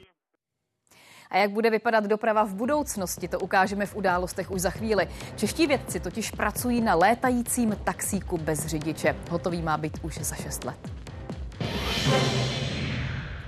[1.30, 5.08] A jak bude vypadat doprava v budoucnosti, to ukážeme v událostech už za chvíli.
[5.36, 9.16] Čeští vědci totiž pracují na létajícím taxíku bez řidiče.
[9.30, 10.90] Hotový má být už za 6 let.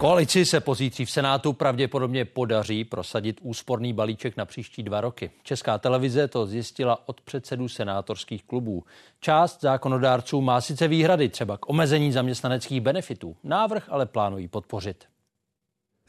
[0.01, 5.31] Koalici se pozítří v Senátu pravděpodobně podaří prosadit úsporný balíček na příští dva roky.
[5.43, 8.83] Česká televize to zjistila od předsedů senátorských klubů.
[9.19, 13.35] Část zákonodárců má sice výhrady třeba k omezení zaměstnaneckých benefitů.
[13.43, 15.10] Návrh ale plánují podpořit.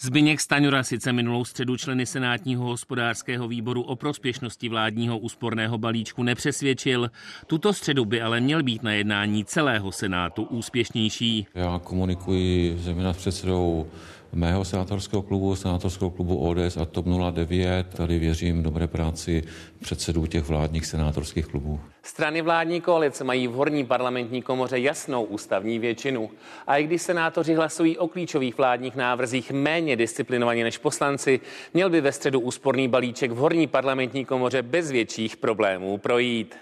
[0.04, 7.10] Zbyněk Staňura sice minulou středu členy Senátního hospodářského výboru o prospěšnosti vládního úsporného balíčku nepřesvědčil.
[7.46, 11.46] Tuto středu by ale měl být na jednání celého Senátu úspěšnější.
[11.54, 13.86] Já komunikuji zejména s předsedou
[14.32, 17.86] mého senátorského klubu, senátorského klubu ODS a TOP 09.
[17.96, 19.42] Tady věřím dobré práci
[19.80, 21.80] předsedů těch vládních senátorských klubů.
[22.02, 26.30] Strany vládní koalice mají v horní parlamentní komoře jasnou ústavní většinu.
[26.66, 31.40] A i když senátoři hlasují o klíčových vládních návrzích méně disciplinovaně než poslanci,
[31.74, 36.56] měl by ve středu úsporný balíček v horní parlamentní komoře bez větších problémů projít.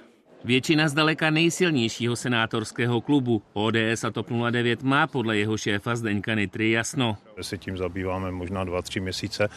[0.44, 6.70] Většina zdaleka nejsilnějšího senátorského klubu ODS a TOP 09 má podle jeho šéfa Zdeňka Nitry
[6.70, 7.16] jasno.
[7.40, 9.48] Se tím zabýváme možná dva, tři měsíce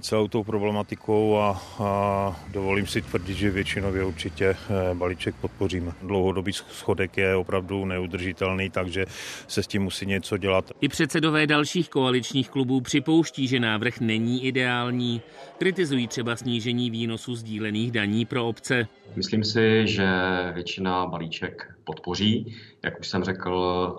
[0.00, 5.92] celou tou problematikou a, a dovolím si tvrdit, že většinově určitě eh, balíček podpoříme.
[6.02, 9.04] Dlouhodobý schodek je opravdu neudržitelný, takže
[9.48, 10.70] se s tím musí něco dělat.
[10.80, 15.22] I předsedové dalších koaličních klubů připouští, že návrh není ideální.
[15.58, 18.88] Kritizují třeba snížení výnosu sdílených daní pro obce.
[19.16, 20.06] Myslím si, že
[20.54, 22.56] většina balíček podpoří,
[22.88, 23.52] jak už jsem řekl,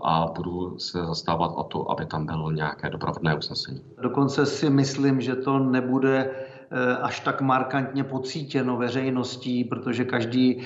[0.04, 3.82] a budu se zastávat o to, aby tam bylo nějaké doprovodné usnesení.
[4.02, 6.30] Dokonce si myslím, že to nebude
[7.02, 10.62] až tak markantně pocítěno veřejností, protože každý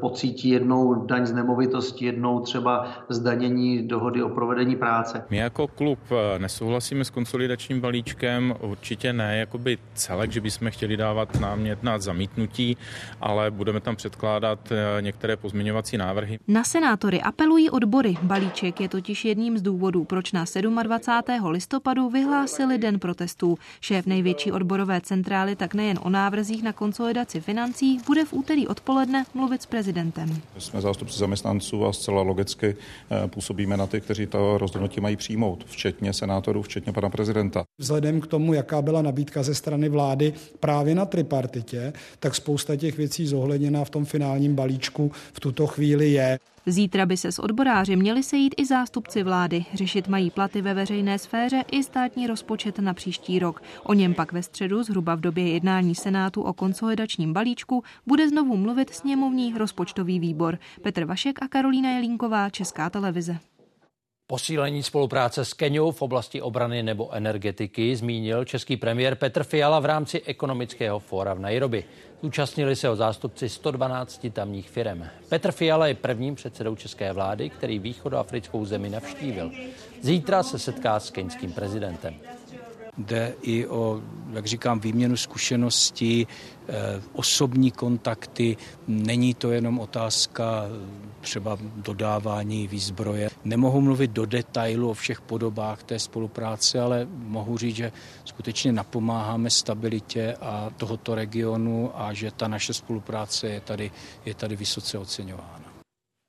[0.00, 5.24] pocítí jednou daň z nemovitosti, jednou třeba zdanění dohody o provedení práce.
[5.30, 5.98] My jako klub
[6.38, 12.76] nesouhlasíme s konsolidačním balíčkem, určitě ne jakoby celek, že bychom chtěli dávat námět na zamítnutí,
[13.20, 16.38] ale budeme tam předkládat některé pozměňovací návrhy.
[16.48, 18.16] Na senátory apelují odbory.
[18.22, 20.44] Balíček je totiž jedním z důvodů, proč na
[20.82, 21.46] 27.
[21.46, 23.58] listopadu vyhlásili den protestů.
[23.80, 29.24] Šéf největší odborové centrály tak nejen o návrzích na konsolidaci financí bude v úterý odpoledne
[29.34, 30.40] mluvit s prezidentem.
[30.58, 32.76] Jsme zástupci zaměstnanců a zcela logicky
[33.26, 37.64] působíme na ty, kteří to rozhodnutí mají přijmout, včetně senátorů, včetně pana prezidenta.
[37.78, 42.96] Vzhledem k tomu, jaká byla nabídka ze strany vlády právě na tripartitě, tak spousta těch
[42.96, 46.38] věcí zohledněna v tom finálním balíčku v tuto chvíli je.
[46.66, 49.64] Zítra by se s odboráři měli sejít i zástupci vlády.
[49.74, 53.62] Řešit mají platy ve veřejné sféře i státní rozpočet na příští rok.
[53.82, 58.56] O něm pak ve středu, zhruba v době jednání Senátu o konsolidačním balíčku, bude znovu
[58.56, 60.58] mluvit sněmovní rozpočtový výbor.
[60.82, 63.38] Petr Vašek a Karolína Jelínková, Česká televize.
[64.30, 69.84] Posílení spolupráce s Keniou v oblasti obrany nebo energetiky zmínil český premiér Petr Fiala v
[69.84, 71.84] rámci ekonomického fóra v Nairobi.
[72.22, 75.04] Zúčastnili se o zástupci 112 tamních firm.
[75.28, 79.50] Petr Fiala je prvním předsedou české vlády, který východoafrickou zemi navštívil.
[80.02, 82.14] Zítra se setká s keňským prezidentem.
[82.98, 84.00] Jde i o,
[84.32, 86.26] jak říkám, výměnu zkušeností,
[86.68, 86.72] eh,
[87.12, 88.56] osobní kontakty.
[88.88, 90.64] Není to jenom otázka
[91.20, 93.28] třeba dodávání výzbroje.
[93.44, 97.92] Nemohu mluvit do detailu o všech podobách té spolupráce, ale mohu říct, že
[98.24, 103.90] skutečně napomáháme stabilitě a tohoto regionu a že ta naše spolupráce je tady,
[104.24, 105.67] je tady vysoce oceňována.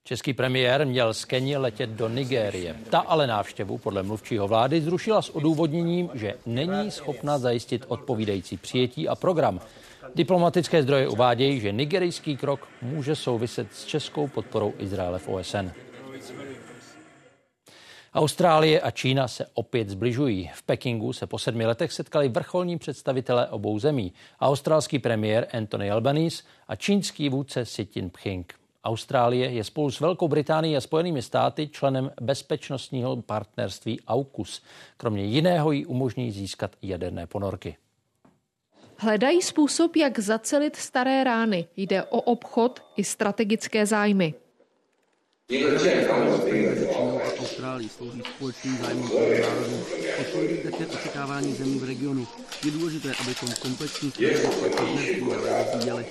[0.09, 2.75] Český premiér měl z Keni letět do Nigérie.
[2.89, 9.07] Ta ale návštěvu podle mluvčího vlády zrušila s odůvodněním, že není schopna zajistit odpovídající přijetí
[9.07, 9.59] a program.
[10.15, 15.71] Diplomatické zdroje uvádějí, že nigerijský krok může souviset s českou podporou Izraele v OSN.
[18.13, 20.51] Austrálie a Čína se opět zbližují.
[20.53, 24.13] V Pekingu se po sedmi letech setkali vrcholní představitelé obou zemí.
[24.41, 28.58] Australský premiér Anthony Albanese a čínský vůdce Xi Jinping.
[28.83, 34.61] Austrálie je spolu s Velkou Británií a Spojenými státy členem bezpečnostního partnerství AUKUS.
[34.97, 37.77] Kromě jiného jí umožní získat jaderné ponorky.
[38.97, 41.67] Hledají způsob, jak zacelit staré rány.
[41.77, 44.33] Jde o obchod i strategické zájmy.
[47.39, 49.09] Austrálii slouží společným zájmům
[49.39, 49.83] národů.
[50.21, 52.27] Odpovědí také očekávání zemí v regionu.
[52.65, 56.05] Je důležité, abychom komplexní strategické partnerství ale rozvíjeli.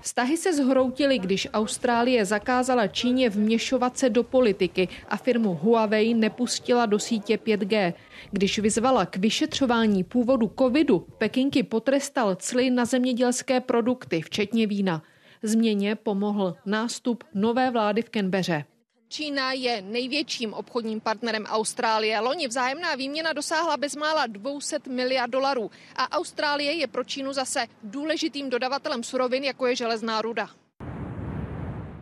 [0.00, 6.86] Vztahy se zhroutily, když Austrálie zakázala Číně vměšovat se do politiky a firmu Huawei nepustila
[6.86, 7.92] do sítě 5G.
[8.30, 15.02] Když vyzvala k vyšetřování původu covidu, Pekinky potrestal cly na zemědělské produkty, včetně vína.
[15.42, 18.64] Změně pomohl nástup nové vlády v Kenbeře.
[19.08, 22.20] Čína je největším obchodním partnerem Austrálie.
[22.20, 28.50] Loni vzájemná výměna dosáhla bezmála 200 miliard dolarů a Austrálie je pro Čínu zase důležitým
[28.50, 30.48] dodavatelem surovin, jako je železná ruda.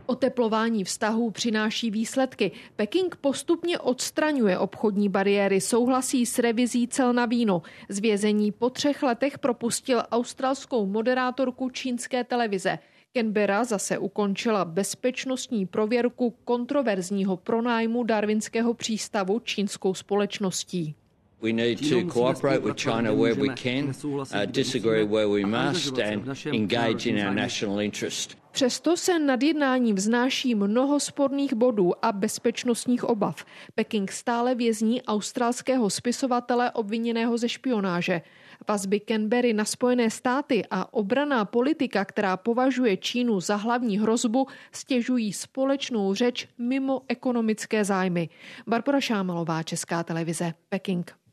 [0.06, 2.52] Oteplování vztahů přináší výsledky.
[2.76, 7.62] Peking postupně odstraňuje obchodní bariéry, souhlasí s revizí cel na víno.
[7.88, 12.78] Z vězení po třech letech propustil australskou moderátorku čínské televize.
[13.16, 20.94] Canberra zase ukončila bezpečnostní prověrku kontroverzního pronájmu darwinského přístavu čínskou společností.
[21.42, 26.46] We need to cooperate with China where we can, uh, disagree where we must and
[26.46, 28.38] engage in our national interest.
[28.50, 33.44] Přesto se nad jednáním vznáší mnoho sporných bodů a bezpečnostních obav.
[33.74, 38.22] Peking stále vězní australského spisovatele obviněného ze špionáže.
[38.68, 45.32] Vazby Canberry na Spojené státy a obraná politika, která považuje Čínu za hlavní hrozbu, stěžují
[45.32, 48.28] společnou řeč mimo ekonomické zájmy.
[48.66, 51.25] Barbara Šámalová, Česká televize, Peking.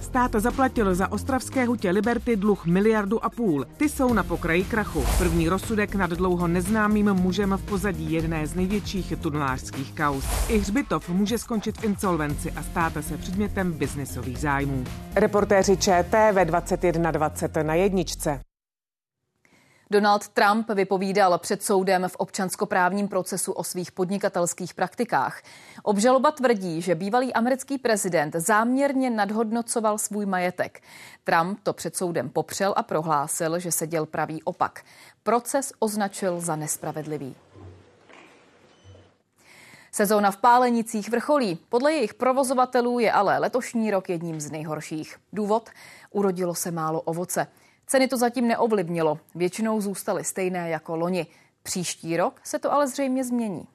[0.00, 3.66] Stát zaplatil za ostravské hutě Liberty dluh miliardu a půl.
[3.76, 5.04] Ty jsou na pokraji krachu.
[5.18, 10.24] První rozsudek nad dlouho neznámým mužem v pozadí jedné z největších tunelářských kaus.
[10.48, 14.84] I hřbitov může skončit v insolvenci a stát se předmětem biznisových zájmů.
[15.16, 18.40] Reportéři ČT ve 21.20 na jedničce.
[19.92, 25.42] Donald Trump vypovídal před soudem v občanskoprávním procesu o svých podnikatelských praktikách.
[25.82, 30.82] Obžaloba tvrdí, že bývalý americký prezident záměrně nadhodnocoval svůj majetek.
[31.24, 34.84] Trump to před soudem popřel a prohlásil, že se děl pravý opak.
[35.22, 37.36] Proces označil za nespravedlivý.
[39.92, 41.58] Sezóna v Pálenicích vrcholí.
[41.68, 45.16] Podle jejich provozovatelů je ale letošní rok jedním z nejhorších.
[45.32, 45.70] Důvod?
[46.10, 47.46] Urodilo se málo ovoce.
[47.90, 51.26] Ceny to zatím neovlivnilo, většinou zůstaly stejné jako loni.
[51.62, 53.68] Příští rok se to ale zřejmě změní.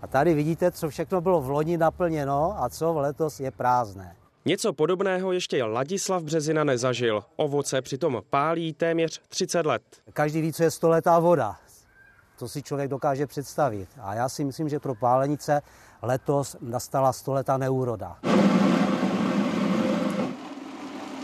[0.00, 4.16] A tady vidíte, co všechno bylo v loni naplněno a co v letos je prázdné.
[4.44, 7.24] Něco podobného ještě Ladislav Březina nezažil.
[7.36, 9.82] Ovoce přitom pálí téměř 30 let.
[10.12, 11.56] Každý ví, co je stoletá voda.
[12.38, 13.88] To si člověk dokáže představit.
[14.00, 15.62] A já si myslím, že pro pálenice
[16.02, 18.18] letos nastala stoletá neúroda.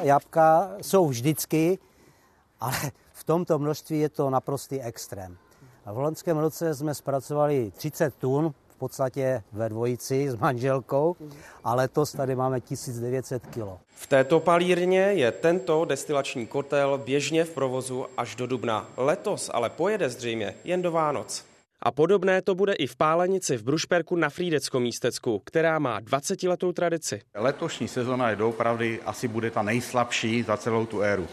[0.02, 1.78] Jabka jsou vždycky
[2.62, 5.36] ale v tomto množství je to naprostý extrém.
[5.86, 11.16] V loňském roce jsme zpracovali 30 tun, v podstatě ve dvojici s manželkou,
[11.64, 13.82] a letos tady máme 1900 kg.
[13.86, 18.88] V této palírně je tento destilační kotel běžně v provozu až do dubna.
[18.96, 21.44] Letos ale pojede zřejmě jen do Vánoc.
[21.82, 26.72] A podobné to bude i v Pálenici v Brušperku na Frídeckom místecku, která má 20-letou
[26.72, 27.20] tradici.
[27.34, 31.26] Letošní sezona je doopravdy asi bude ta nejslabší za celou tu éru.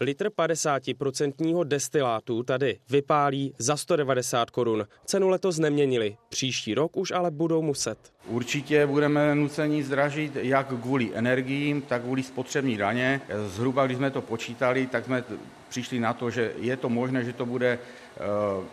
[0.00, 4.86] Litr 50% destilátu tady vypálí za 190 korun.
[5.04, 7.98] Cenu letos neměnili, příští rok už ale budou muset.
[8.26, 13.20] Určitě budeme nuceni zdražit jak kvůli energiím, tak kvůli spotřební daně.
[13.46, 15.24] Zhruba, když jsme to počítali, tak jsme
[15.68, 17.78] přišli na to, že je to možné, že to bude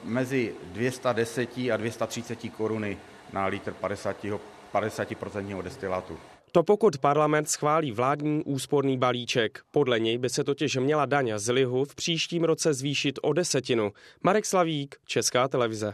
[0.04, 2.98] mezi 210 a 230 koruny
[3.34, 4.40] na litr 50%
[4.74, 6.18] 50% destilátu.
[6.56, 9.60] To pokud parlament schválí vládní úsporný balíček.
[9.72, 13.92] Podle něj by se totiž měla daň z lihu v příštím roce zvýšit o desetinu.
[14.24, 15.94] Marek Slavík, Česká televize.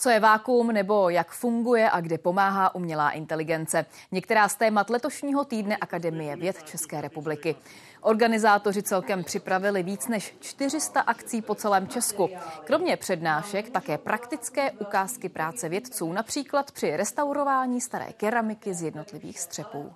[0.00, 3.86] Co je vákuum nebo jak funguje a kde pomáhá umělá inteligence?
[4.12, 7.56] Některá z témat letošního týdne Akademie věd České republiky.
[8.00, 12.30] Organizátoři celkem připravili víc než 400 akcí po celém Česku.
[12.64, 19.92] Kromě přednášek také praktické ukázky práce vědců, například při restaurování staré keramiky z jednotlivých střepů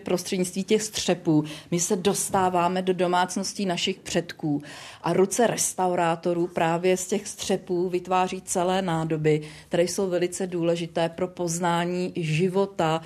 [0.00, 4.62] prostřednictví těch střepů my se dostáváme do domácností našich předků
[5.02, 11.28] a ruce restaurátorů právě z těch střepů vytváří celé nádoby, které jsou velice důležité pro
[11.28, 13.00] poznání života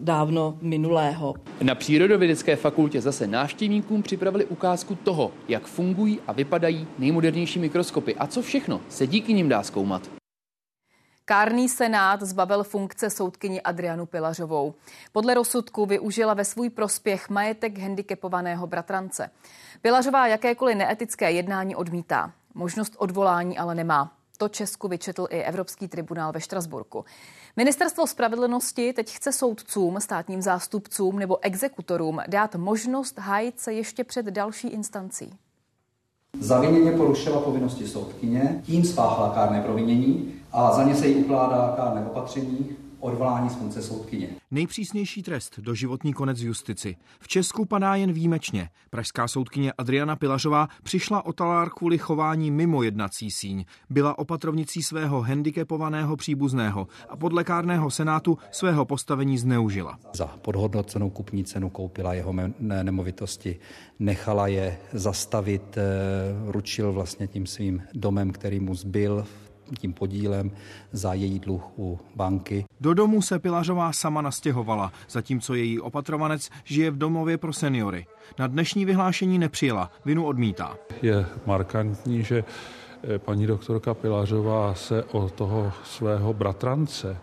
[0.00, 1.34] dávno minulého.
[1.62, 8.26] Na Přírodovědecké fakultě zase návštěvníkům připravili ukázku toho, jak fungují a vypadají nejmodernější mikroskopy a
[8.26, 10.23] co všechno se díky nim dá zkoumat.
[11.26, 14.74] Kárný senát zbavil funkce soudkyni Adrianu Pilařovou.
[15.12, 19.30] Podle rozsudku využila ve svůj prospěch majetek handicapovaného bratrance.
[19.82, 22.32] Pilařová jakékoliv neetické jednání odmítá.
[22.54, 24.12] Možnost odvolání ale nemá.
[24.38, 27.04] To Česku vyčetl i Evropský tribunál ve Štrasburku.
[27.56, 34.26] Ministerstvo spravedlnosti teď chce soudcům, státním zástupcům nebo exekutorům dát možnost hájit se ještě před
[34.26, 35.38] další instancí.
[36.40, 42.06] Zaviněně porušila povinnosti soudkyně, tím spáchala kárné provinění a za ně se jí ukládá kárné
[42.06, 42.68] opatření,
[43.00, 44.28] odvolání z funkce soudkyně.
[44.50, 46.96] Nejpřísnější trest do životní konec justici.
[47.20, 48.68] V Česku padá jen výjimečně.
[48.90, 53.64] Pražská soudkyně Adriana Pilařová přišla o talár kvůli chování mimo jednací síň.
[53.90, 59.98] Byla opatrovnicí svého handicapovaného příbuzného a podle kárného senátu svého postavení zneužila.
[60.14, 63.58] Za podhodnocenou kupní cenu koupila jeho nemovitosti,
[63.98, 65.82] nechala je zastavit, eh,
[66.46, 69.24] ručil vlastně tím svým domem, který mu zbyl
[69.78, 70.50] tím podílem
[70.92, 72.64] za její dluh u banky.
[72.80, 78.06] Do domu se Pilařová sama nastěhovala, zatímco její opatrovanec žije v domově pro seniory.
[78.38, 80.76] Na dnešní vyhlášení nepřijela, vinu odmítá.
[81.02, 82.44] Je markantní, že
[83.02, 87.16] eh, paní doktorka Pilařová se o toho svého bratrance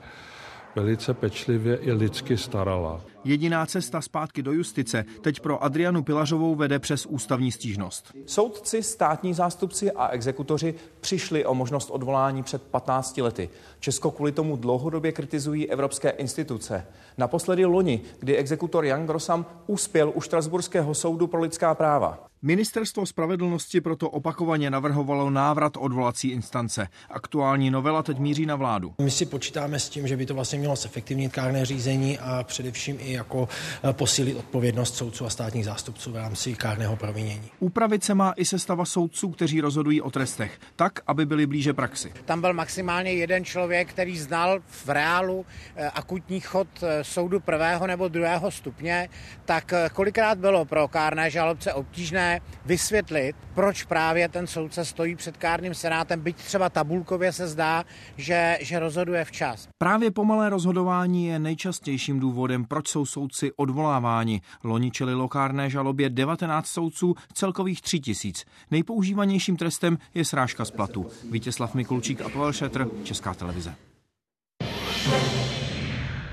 [0.76, 3.02] velice pečlivě i lidsky starala.
[3.24, 8.11] Jediná cesta zpátky do justice teď pro Adrianu Pilařovou vede přes ústavní stížnost.
[8.26, 13.49] Soudci, státní zástupci a exekutoři přišli o možnost odvolání před 15 lety.
[13.80, 16.88] Česko kvůli tomu dlouhodobě kritizují evropské instituce.
[17.17, 22.30] Naposledy loni, kdy exekutor Jan Grosam uspěl u Štrasburského soudu pro lidská práva.
[22.44, 26.88] Ministerstvo spravedlnosti proto opakovaně navrhovalo návrat odvolací instance.
[27.10, 28.94] Aktuální novela teď míří na vládu.
[29.02, 32.98] My si počítáme s tím, že by to vlastně mělo zefektivnit kárné řízení a především
[33.00, 33.48] i jako
[33.84, 37.50] eh, posílit odpovědnost soudců a státních zástupců v rámci kárného provinění.
[37.60, 42.14] Upravit se má i sestava soudců, kteří rozhodují o trestech, tak, aby byli blíže praxi.
[42.26, 47.88] Tam byl maximálně jeden člověk, který znal v reálu eh, akutní chod eh, soudu prvého
[47.88, 49.10] nebo druhého stupně,
[49.46, 52.30] tak kolikrát bylo pro kárné žalobce obtížné
[52.65, 57.84] vysvětlit, proč právě ten soudce stojí před kárným senátem, byť třeba tabulkově se zdá,
[58.17, 59.67] že, že rozhoduje včas.
[59.77, 64.41] Právě pomalé rozhodování je nejčastějším důvodem, proč jsou soudci odvoláváni.
[64.63, 68.45] Loni čeli lokárné žalobě 19 soudců, celkových 3 tisíc.
[68.71, 71.05] Nejpoužívanějším trestem je srážka z platu.
[71.32, 73.91] Vítězslav Mikulčík a Pavel Šetr, Česká televize.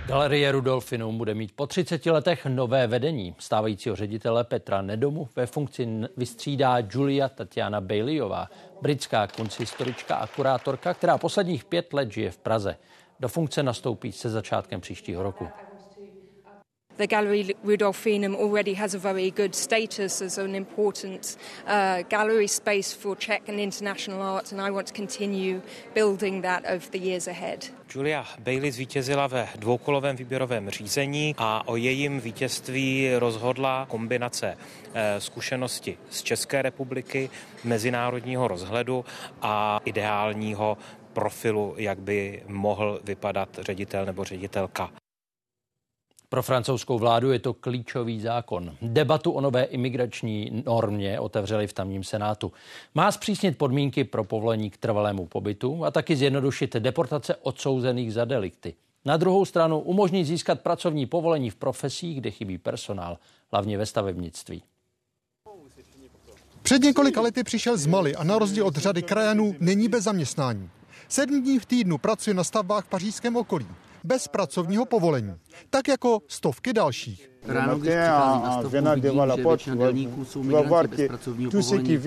[0.09, 3.35] Galerie Rudolfinum bude mít po 30 letech nové vedení.
[3.39, 8.49] Stávajícího ředitele Petra Nedomu ve funkci vystřídá Julia Tatiana Baileyová,
[8.83, 12.77] britská kunsthistorička a kurátorka, která posledních pět let žije v Praze.
[13.21, 15.49] Do funkce nastoupí se začátkem příštího roku.
[16.99, 21.37] The Gallery Rudolfinum already has a very good status as an important
[21.67, 25.61] uh, gallery space for Czech and international art, and I want to continue
[25.95, 27.71] building that over the years ahead.
[27.95, 34.57] Julia Bailey zvítězila ve dvoukolovém výběrovém řízení a o jejím vítězství rozhodla kombinace
[34.95, 37.31] eh, zkušenosti z České republiky,
[37.65, 39.05] mezinárodního rozhledu
[39.43, 40.79] a ideálního
[41.13, 44.91] profilu, jak by mohl vypadat ředitel nebo ředitelka.
[46.31, 48.77] Pro francouzskou vládu je to klíčový zákon.
[48.83, 52.53] Debatu o nové imigrační normě otevřeli v tamním senátu.
[52.95, 58.75] Má zpřísnit podmínky pro povolení k trvalému pobytu a taky zjednodušit deportace odsouzených za delikty.
[59.05, 63.19] Na druhou stranu umožní získat pracovní povolení v profesích, kde chybí personál,
[63.53, 64.63] hlavně ve stavebnictví.
[66.63, 70.71] Před několika lety přišel z Mali a na rozdíl od řady krajanů není bez zaměstnání.
[71.09, 73.67] Sedm dní v týdnu pracuje na stavbách v pařížském okolí
[74.05, 75.33] bez pracovního povolení,
[75.71, 77.31] tak jako stovky dalších.
[77.47, 78.71] Ráno, když na stavbu,
[79.37, 81.99] že většina dělníků jsou migranti bez pracovního povolení.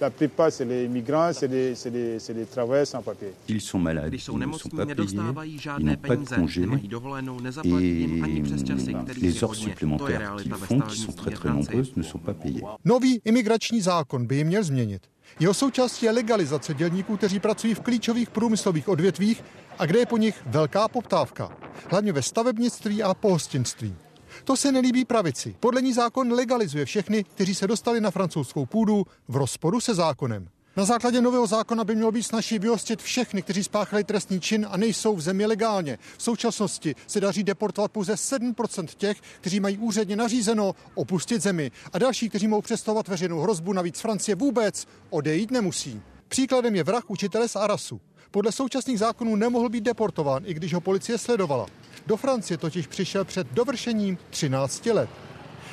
[0.00, 3.32] La plupart, c'est les migrants, c'est des, c'est des, c'est des travailleurs sans papier.
[3.48, 6.00] Ils sont malades, Když jsou ils ne nemocní, sont pas payés, nedostávají ils žádné n'ont
[6.00, 9.58] pas de peníze, congé nemají dovolenou, nezaplatí jim ani přes časy, et kterých les heures
[9.58, 12.62] supplémentaires qu'ils font, qui sont très très nombreuses, ne sont pas payées.
[12.84, 15.02] Nový imigrační zákon by ji měl změnit.
[15.40, 19.44] Jeho součástí je legalizace dělníků, kteří pracují v klíčových průmyslových odvětvích
[19.78, 21.56] a kde je po nich velká poptávka,
[21.90, 23.96] hlavně ve stavebnictví a pohostinství.
[24.44, 25.56] To se nelíbí pravici.
[25.60, 30.48] Podle ní zákon legalizuje všechny, kteří se dostali na francouzskou půdu v rozporu se zákonem.
[30.76, 34.76] Na základě nového zákona by mělo být snažší vyhostit všechny, kteří spáchali trestný čin a
[34.76, 35.98] nejsou v zemi legálně.
[36.16, 41.70] V současnosti se daří deportovat pouze 7% těch, kteří mají úředně nařízeno opustit zemi.
[41.92, 46.02] A další, kteří mohou představovat veřejnou hrozbu, navíc Francie vůbec odejít nemusí.
[46.28, 48.00] Příkladem je vrah učitele z Arasu.
[48.30, 51.66] Podle současných zákonů nemohl být deportován, i když ho policie sledovala.
[52.06, 55.10] Do Francie totiž přišel před dovršením 13 let.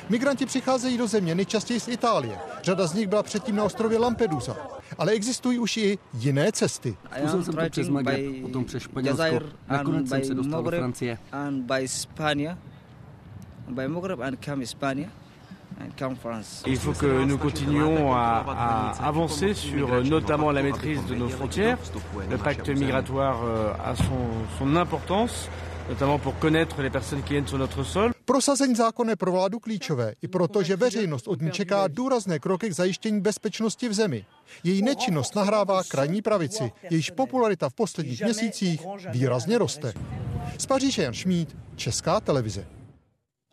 [0.08, 2.38] Migranti přicházejí do země nejčastěji z Itálie.
[2.62, 4.56] Řada z nich byla předtím na ostrově Lampedusa.
[4.98, 6.96] Ale existují už i jiné cesty.
[7.18, 9.40] Zkusil jsem to přes Magreb, potom přes Španělsko.
[9.68, 11.18] Nakonec jsem se dostal do Francie.
[11.32, 12.58] And by Spania,
[13.68, 15.08] by Maghreb and come Spania.
[16.66, 21.78] Il faut que nous continuions à, à avancer sur notamment la maîtrise de nos frontières.
[22.30, 24.20] Le pacte migratoire euh, a son,
[24.58, 25.48] son importance,
[25.88, 28.12] notamment pour connaître les personnes qui viennent sur notre sol.
[28.26, 32.68] Prosazení zákona je pro vládu klíčové, i proto, že veřejnost od ní čeká důrazné kroky
[32.68, 34.24] k zajištění bezpečnosti v zemi.
[34.64, 39.92] Její nečinnost nahrává krajní pravici, jejíž popularita v posledních měsících výrazně roste.
[40.58, 42.66] Z Paříže Jan Šmíd, Česká televize.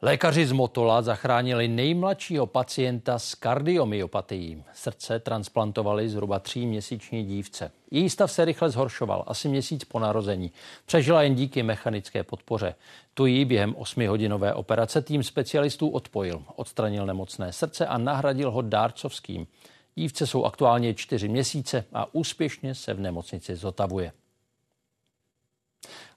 [0.05, 4.63] Lékaři z Motola zachránili nejmladšího pacienta s kardiomyopatií.
[4.73, 7.71] Srdce transplantovali zhruba tříměsíční dívce.
[7.91, 10.51] Její stav se rychle zhoršoval, asi měsíc po narození.
[10.85, 12.75] Přežila jen díky mechanické podpoře.
[13.13, 16.43] Tu jí během osmihodinové operace tým specialistů odpojil.
[16.55, 19.47] Odstranil nemocné srdce a nahradil ho dárcovským.
[19.95, 24.11] Dívce jsou aktuálně čtyři měsíce a úspěšně se v nemocnici zotavuje.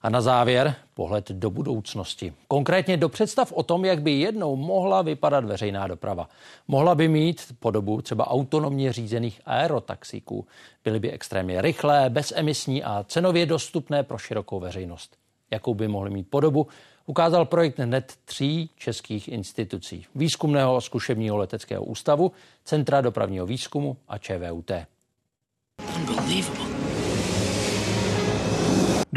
[0.01, 2.33] A na závěr pohled do budoucnosti.
[2.47, 6.29] Konkrétně do představ o tom, jak by jednou mohla vypadat veřejná doprava.
[6.67, 10.45] Mohla by mít podobu třeba autonomně řízených aerotaxíků.
[10.83, 15.17] Byly by extrémně rychlé, bezemisní a cenově dostupné pro širokou veřejnost.
[15.51, 16.67] Jakou by mohly mít podobu,
[17.05, 20.05] ukázal projekt hned tří českých institucí.
[20.15, 22.31] Výzkumného zkušebního leteckého ústavu,
[22.63, 24.71] Centra dopravního výzkumu a ČVUT.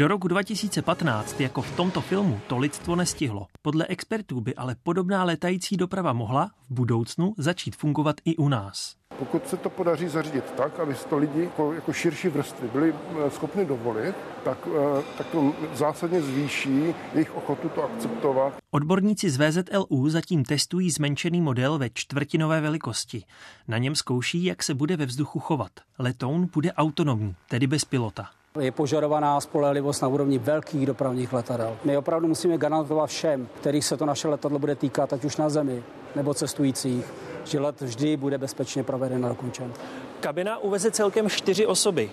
[0.01, 3.47] Do roku 2015, jako v tomto filmu, to lidstvo nestihlo.
[3.61, 8.95] Podle expertů by ale podobná letající doprava mohla v budoucnu začít fungovat i u nás.
[9.19, 13.29] Pokud se to podaří zařídit tak, aby to lidi jako, jako širší vrstvy byli eh,
[13.31, 18.53] schopni dovolit, tak, eh, tak to zásadně zvýší jejich ochotu to akceptovat.
[18.71, 23.23] Odborníci z VZLU zatím testují zmenšený model ve čtvrtinové velikosti.
[23.67, 25.71] Na něm zkouší, jak se bude ve vzduchu chovat.
[25.99, 28.40] Letoun bude autonomní, tedy bez pilota.
[28.59, 31.77] Je požadovaná spolehlivost na úrovni velkých dopravních letadel.
[31.83, 35.49] My opravdu musíme garantovat všem, kterých se to naše letadlo bude týkat, ať už na
[35.49, 35.83] zemi
[36.15, 37.05] nebo cestujících,
[37.45, 39.73] že let vždy bude bezpečně proveden a dokončen.
[40.19, 42.11] Kabina uveze celkem čtyři osoby.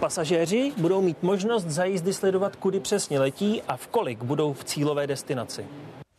[0.00, 4.64] Pasažéři budou mít možnost za jízdy sledovat, kudy přesně letí a v kolik budou v
[4.64, 5.66] cílové destinaci.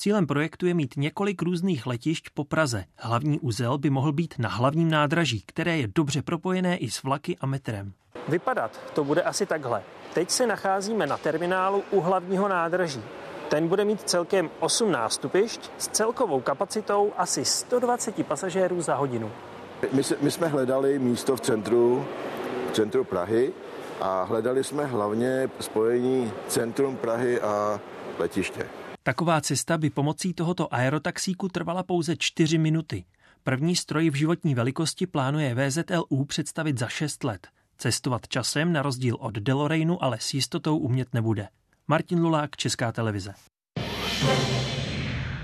[0.06, 2.84] Cílem projektu je mít několik různých letišť po Praze.
[2.98, 7.38] Hlavní úzel by mohl být na hlavním nádraží, které je dobře propojené i s vlaky
[7.42, 7.94] a metrem.
[8.28, 9.84] Vypadat to bude asi takhle.
[10.14, 13.02] Teď se nacházíme na terminálu u hlavního nádraží.
[13.50, 19.32] Ten bude mít celkem 8 nástupišť s celkovou kapacitou asi 120 pasažérů za hodinu.
[19.92, 22.06] My, my jsme hledali místo v centru,
[22.70, 23.54] v centru Prahy
[24.02, 27.80] a hledali jsme hlavně spojení centrum Prahy a
[28.20, 28.68] letiště.
[29.08, 33.06] Taková cesta by pomocí tohoto aerotaxíku trvala pouze 4 minuty.
[33.44, 37.48] První stroj v životní velikosti plánuje VZLU představit za 6 let.
[37.78, 41.48] Cestovat časem na rozdíl od Deloreinu ale s jistotou umět nebude.
[41.88, 43.34] Martin Lulák, Česká televize.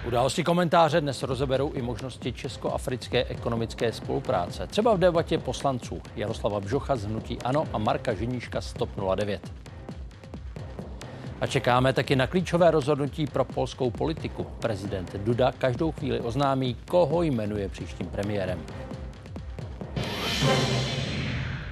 [0.07, 4.67] Události komentáře dnes rozeberou i možnosti česko-africké ekonomické spolupráce.
[4.67, 9.70] Třeba v debatě poslanců Jaroslava Bžocha z Hnutí Ano a Marka Ženíška z TOP 09.
[11.41, 14.47] A čekáme taky na klíčové rozhodnutí pro polskou politiku.
[14.59, 18.59] Prezident Duda každou chvíli oznámí, koho jmenuje příštím premiérem.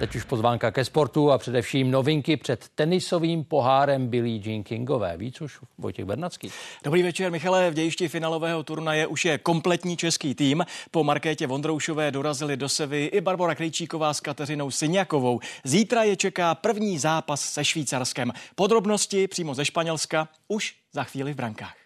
[0.00, 5.16] Teď už pozvánka ke sportu a především novinky před tenisovým pohárem Billie Jean Kingové.
[5.16, 6.50] Víc už Vojtěch Bernacký.
[6.84, 7.70] Dobrý večer, Michale.
[7.70, 10.64] V dějišti finálového turnaje už je kompletní český tým.
[10.90, 15.40] Po Markétě Vondroušové dorazili do Sevy i Barbara Krejčíková s Kateřinou Syňakovou.
[15.64, 18.32] Zítra je čeká první zápas se Švýcarskem.
[18.54, 21.76] Podrobnosti přímo ze Španělska už za chvíli v brankách.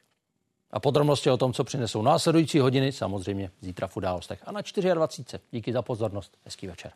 [0.70, 4.42] A podrobnosti o tom, co přinesou následující hodiny, samozřejmě zítra v událostech.
[4.46, 4.60] A na
[4.94, 5.42] 24.
[5.52, 6.36] Díky za pozornost.
[6.44, 6.92] Hezký večer.